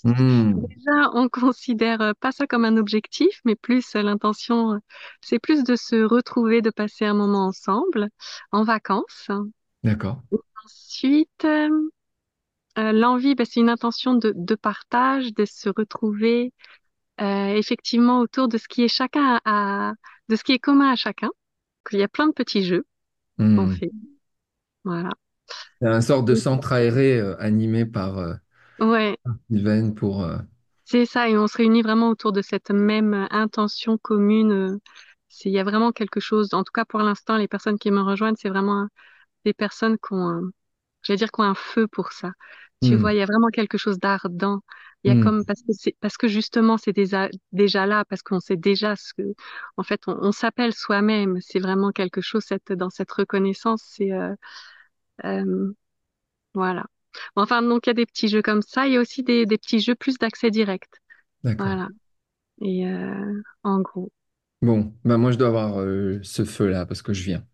Hmm. 0.03 0.65
Déjà, 0.67 1.11
on 1.13 1.29
considère 1.29 2.01
euh, 2.01 2.13
pas 2.19 2.31
ça 2.31 2.47
comme 2.47 2.65
un 2.65 2.77
objectif, 2.77 3.39
mais 3.45 3.55
plus 3.55 3.95
euh, 3.95 4.01
l'intention, 4.01 4.73
euh, 4.73 4.79
c'est 5.21 5.39
plus 5.39 5.63
de 5.63 5.75
se 5.75 6.03
retrouver, 6.03 6.61
de 6.61 6.71
passer 6.71 7.05
un 7.05 7.13
moment 7.13 7.45
ensemble 7.47 8.09
en 8.51 8.63
vacances. 8.63 9.29
D'accord. 9.83 10.21
Ensuite, 10.65 11.45
euh, 12.77 12.91
l'envie, 12.91 13.35
ben, 13.35 13.45
c'est 13.45 13.59
une 13.59 13.69
intention 13.69 14.15
de, 14.15 14.33
de 14.35 14.55
partage, 14.55 15.33
de 15.33 15.45
se 15.45 15.69
retrouver 15.69 16.53
euh, 17.21 17.47
effectivement 17.55 18.19
autour 18.21 18.47
de 18.47 18.57
ce 18.57 18.67
qui 18.67 18.83
est 18.83 18.89
chacun 18.89 19.41
à, 19.45 19.93
de 20.29 20.35
ce 20.35 20.43
qui 20.43 20.53
est 20.53 20.59
commun 20.59 20.91
à 20.91 20.95
chacun. 20.95 21.31
Il 21.91 21.99
y 21.99 22.03
a 22.03 22.07
plein 22.09 22.27
de 22.27 22.33
petits 22.33 22.63
jeux 22.63 22.85
Hmm. 23.37 23.75
fait. 23.79 23.91
Voilà. 24.85 25.09
C'est 25.81 25.87
un 25.87 26.01
sort 26.01 26.23
de 26.23 26.35
centre 26.35 26.73
aéré 26.73 27.17
euh, 27.17 27.39
animé 27.41 27.85
par 27.85 28.17
euh, 28.17 28.33
Ouais, 28.79 29.17
Sylvain 29.49 29.91
pour. 29.91 30.21
euh, 30.23 30.37
c'est 30.85 31.05
ça. 31.05 31.29
Et 31.29 31.37
on 31.37 31.47
se 31.47 31.57
réunit 31.57 31.81
vraiment 31.81 32.09
autour 32.09 32.31
de 32.31 32.41
cette 32.41 32.71
même 32.71 33.27
intention 33.31 33.97
commune. 33.97 34.79
il 35.45 35.51
y 35.51 35.59
a 35.59 35.63
vraiment 35.63 35.91
quelque 35.91 36.19
chose. 36.19 36.53
En 36.53 36.63
tout 36.63 36.71
cas, 36.73 36.85
pour 36.85 36.99
l'instant, 37.01 37.37
les 37.37 37.47
personnes 37.47 37.79
qui 37.79 37.91
me 37.91 38.01
rejoignent, 38.01 38.35
c'est 38.37 38.49
vraiment 38.49 38.87
des 39.45 39.53
personnes 39.53 39.97
qui 39.99 40.13
ont, 40.13 40.29
un- 40.29 40.51
dire, 41.15 41.31
qui 41.31 41.41
ont 41.41 41.45
un 41.45 41.55
feu 41.55 41.87
pour 41.87 42.11
ça. 42.13 42.31
Tu 42.81 42.95
hmm, 42.95 42.97
vois, 42.97 43.13
il 43.13 43.17
y 43.19 43.21
a 43.23 43.25
vraiment 43.27 43.49
quelque 43.49 43.77
chose 43.79 43.99
d'ardent. 43.99 44.61
Il 45.05 45.09
y 45.09 45.11
a 45.11 45.15
hmm, 45.15 45.23
comme 45.23 45.45
parce 45.45 45.61
que 45.61 45.71
c'est 45.71 45.95
parce 46.01 46.17
que 46.17 46.27
justement 46.27 46.77
c'est 46.77 46.91
déjà 46.91 47.29
déjà 47.51 47.85
là 47.85 48.05
parce 48.05 48.23
qu'on 48.23 48.39
sait 48.39 48.57
déjà 48.57 48.95
ce 48.95 49.13
que 49.13 49.35
en 49.77 49.83
fait 49.83 50.01
on, 50.07 50.17
on 50.19 50.31
s'appelle 50.31 50.73
soi-même. 50.73 51.37
C'est 51.41 51.59
vraiment 51.59 51.91
quelque 51.91 52.21
chose 52.21 52.43
cette 52.43 52.71
dans 52.71 52.89
cette 52.89 53.11
reconnaissance. 53.11 53.83
C'est 53.85 54.11
euh, 54.11 54.33
euh, 55.25 55.71
voilà. 56.55 56.85
Bon, 57.35 57.43
Enfin 57.43 57.61
donc 57.61 57.85
il 57.85 57.89
y 57.89 57.91
a 57.91 57.93
des 57.93 58.07
petits 58.07 58.29
jeux 58.29 58.41
comme 58.41 58.63
ça. 58.63 58.87
Il 58.87 58.93
y 58.93 58.97
a 58.97 59.01
aussi 59.01 59.21
des 59.21 59.45
des 59.45 59.59
petits 59.59 59.79
jeux 59.79 59.93
plus 59.93 60.17
d'accès 60.17 60.49
direct. 60.49 60.91
D'accord. 61.43 61.67
Voilà. 61.67 61.89
Et 62.61 62.87
euh, 62.87 63.41
en 63.63 63.81
gros. 63.81 64.11
Bon, 64.63 64.91
bah 65.03 65.17
moi 65.17 65.31
je 65.31 65.37
dois 65.37 65.49
avoir 65.49 65.75
ce 66.23 66.45
feu-là 66.45 66.87
parce 66.87 67.03
que 67.03 67.13
je 67.13 67.23
viens. 67.23 67.45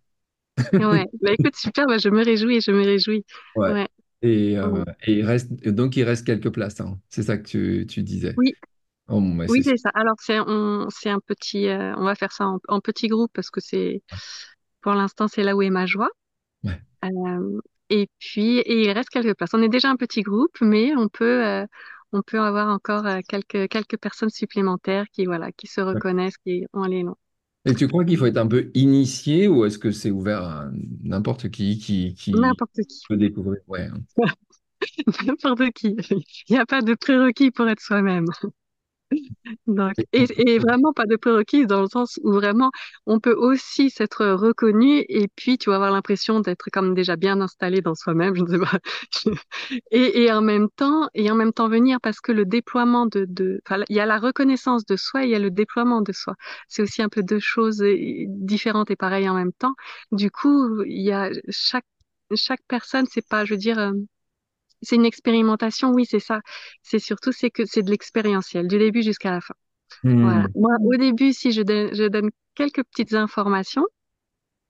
Ouais. 0.74 1.06
Bah 1.22 1.32
écoute 1.34 1.56
super. 1.58 1.86
Bah, 1.86 1.98
je 1.98 2.08
me 2.10 2.24
réjouis. 2.24 2.62
Je 2.62 2.72
me 2.72 2.84
réjouis. 2.84 3.26
Ouais. 3.56 3.74
Ouais. 3.74 3.88
Et, 4.22 4.58
euh, 4.58 4.84
et 5.06 5.14
il 5.20 5.26
reste, 5.26 5.52
donc 5.68 5.96
il 5.96 6.04
reste 6.04 6.26
quelques 6.26 6.52
places, 6.52 6.80
hein. 6.80 7.00
C'est 7.10 7.24
ça 7.24 7.38
que 7.38 7.48
tu, 7.48 7.88
tu 7.88 8.04
disais. 8.04 8.36
Oui. 8.38 8.54
Oh, 9.08 9.20
bah, 9.22 9.46
Oui, 9.50 9.64
c'est 9.64 9.78
ça. 9.78 9.90
Alors, 9.94 10.16
c'est 10.20 10.40
on, 10.40 10.88
c'est 10.90 11.10
un 11.10 11.20
petit, 11.20 11.68
euh, 11.68 11.96
on 11.98 12.04
va 12.06 12.16
faire 12.16 12.32
ça 12.32 12.46
en, 12.48 12.60
en 12.68 12.80
petit 12.82 13.08
groupe 13.08 13.32
parce 13.34 13.50
que 13.50 13.60
c'est, 13.62 14.04
pour 14.82 14.94
l'instant, 14.94 15.28
c'est 15.28 15.44
là 15.44 15.56
où 15.56 15.62
est 15.62 15.70
ma 15.70 15.86
joie. 15.86 16.10
ouais. 16.64 16.82
Euh, 17.06 17.60
et 17.90 18.10
puis, 18.20 18.60
et 18.60 18.84
il 18.84 18.92
reste 18.92 19.10
quelques 19.10 19.36
places. 19.36 19.54
On 19.54 19.62
est 19.62 19.70
déjà 19.70 19.90
un 19.90 19.98
petit 19.98 20.22
groupe, 20.22 20.56
mais 20.62 20.96
on 20.96 21.10
peut, 21.10 21.66
on 22.14 22.22
peut 22.22 22.40
avoir 22.40 22.70
encore 22.70 23.04
quelques, 23.28 23.70
quelques 23.70 23.98
personnes 23.98 24.30
supplémentaires 24.30 25.06
qui, 25.14 25.26
voilà, 25.26 25.52
qui 25.52 25.68
se 25.68 25.82
reconnaissent, 25.82 26.38
qui 26.38 26.66
ont 26.74 26.86
les 26.86 27.04
noms. 27.04 27.18
Et 27.66 27.76
tu 27.76 27.88
crois 27.88 28.04
qu'il 28.06 28.18
faut 28.18 28.26
être 28.26 28.38
un 28.38 28.48
peu 28.48 28.72
initié 28.74 29.48
ou 29.48 29.66
est-ce 29.66 29.78
que 29.78 29.92
c'est 29.92 30.10
ouvert 30.12 30.44
à 30.44 30.72
n'importe 31.04 31.50
qui 31.50 31.78
qui, 31.78 32.16
qui 32.16 32.32
N'importe 32.32 32.82
qui. 32.88 33.02
peut 33.08 33.18
découvrir? 33.18 33.62
Ouais. 33.68 33.88
N'importe 35.26 35.72
qui. 35.74 35.96
Il 36.50 36.54
n'y 36.54 36.58
a 36.58 36.66
pas 36.66 36.82
de 36.82 36.96
prérequis 36.96 37.52
pour 37.52 37.68
être 37.68 37.82
soi-même. 37.82 38.26
Donc, 39.68 39.94
et, 40.14 40.26
et 40.52 40.60
vraiment 40.60 40.94
pas 40.94 41.06
de 41.06 41.16
prérequis 41.16 41.66
dans 41.66 41.82
le 41.82 41.88
sens 41.88 42.20
où 42.24 42.32
vraiment 42.34 42.72
on 43.06 43.20
peut 43.20 43.34
aussi 43.34 43.90
s'être 43.90 44.26
reconnu 44.28 45.04
et 45.10 45.28
puis 45.36 45.58
tu 45.58 45.70
vas 45.70 45.76
avoir 45.78 45.92
l'impression 45.92 46.40
d'être 46.40 46.70
comme 46.72 46.94
déjà 46.94 47.16
bien 47.16 47.42
installé 47.42 47.82
dans 47.82 47.96
soi-même, 47.96 48.36
je 48.36 48.44
ne 48.44 48.48
sais 48.48 48.60
pas. 48.60 48.80
Et, 49.92 50.24
et 50.24 50.32
en 50.32 50.42
même 50.42 50.70
temps, 50.70 51.10
et 51.14 51.30
en 51.32 51.36
même 51.36 51.54
temps 51.54 51.70
venir 51.70 52.00
parce 52.02 52.20
que 52.22 52.32
le 52.32 52.46
déploiement 52.46 53.06
de, 53.06 53.28
il 53.90 53.96
y 53.96 54.00
a 54.00 54.06
la 54.06 54.20
reconnaissance 54.20 54.86
de 54.86 54.96
soi 54.96 55.24
et 55.24 55.28
il 55.28 55.32
y 55.32 55.36
a 55.36 55.40
le 55.40 55.52
déploiement 55.52 56.02
de 56.02 56.12
soi. 56.12 56.36
C'est 56.68 56.82
aussi 56.82 57.02
un 57.02 57.10
peu 57.10 57.24
deux 57.24 57.40
choses 57.40 57.84
différentes 58.28 58.92
et 58.92 58.96
pareilles 58.96 59.30
en 59.30 59.36
même 59.36 59.54
temps. 59.54 59.74
Du 60.12 60.32
coup, 60.32 60.84
il 60.84 61.02
y 61.02 61.12
a 61.12 61.30
chaque, 61.50 61.86
chaque 62.36 62.62
personne, 62.68 63.06
c'est 63.10 63.28
pas, 63.28 63.46
je 63.46 63.54
veux 63.54 63.58
dire, 63.60 63.80
euh, 63.80 63.92
c'est 64.82 64.96
une 64.96 65.06
expérimentation, 65.06 65.92
oui, 65.92 66.06
c'est 66.06 66.20
ça. 66.20 66.42
C'est 66.82 67.00
surtout, 67.00 67.32
c'est 67.32 67.50
que 67.52 67.66
c'est 67.66 67.84
de 67.84 67.92
l'expérientiel, 67.92 68.68
du 68.68 68.78
début 68.80 69.04
jusqu'à 69.04 69.32
la 69.32 69.42
fin. 69.42 69.56
Voilà. 70.22 70.44
Hmm. 70.44 70.48
Moi, 70.56 70.72
au 70.86 70.98
début, 70.98 71.34
si 71.34 71.52
je 71.54 71.62
donne, 71.64 71.94
je 71.96 72.06
donne 72.08 72.30
quelques 72.56 72.84
petites 72.86 73.14
informations, 73.16 73.86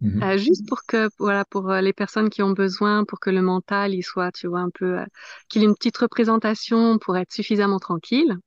Mhm. 0.01 0.23
euh, 0.23 0.37
juste 0.37 0.67
pour 0.67 0.81
que, 0.87 1.09
voilà, 1.19 1.45
pour 1.45 1.69
euh, 1.69 1.81
les 1.81 1.93
personnes 1.93 2.29
qui 2.29 2.41
ont 2.41 2.51
besoin, 2.51 3.05
pour 3.05 3.19
que 3.19 3.29
le 3.29 3.41
mental, 3.41 3.93
il 3.93 4.03
soit, 4.03 4.31
tu 4.31 4.47
vois, 4.47 4.61
un 4.61 4.69
peu, 4.71 4.99
euh, 4.99 5.05
qu'il 5.49 5.61
ait 5.63 5.65
une 5.65 5.75
petite 5.75 5.97
représentation 5.97 6.97
pour 6.99 7.17
être 7.17 7.31
suffisamment 7.31 7.79
tranquille. 7.79 8.37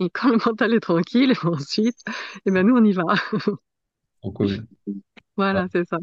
Et 0.00 0.10
quand 0.10 0.30
le 0.30 0.38
mental 0.46 0.74
est 0.74 0.80
tranquille, 0.80 1.34
ensuite, 1.44 1.98
eh 2.46 2.50
ben, 2.52 2.66
nous, 2.66 2.76
on 2.76 2.84
y 2.84 2.92
va. 2.92 3.04
Voilà, 5.36 5.66
c'est 5.72 5.84
ça. 5.88 5.98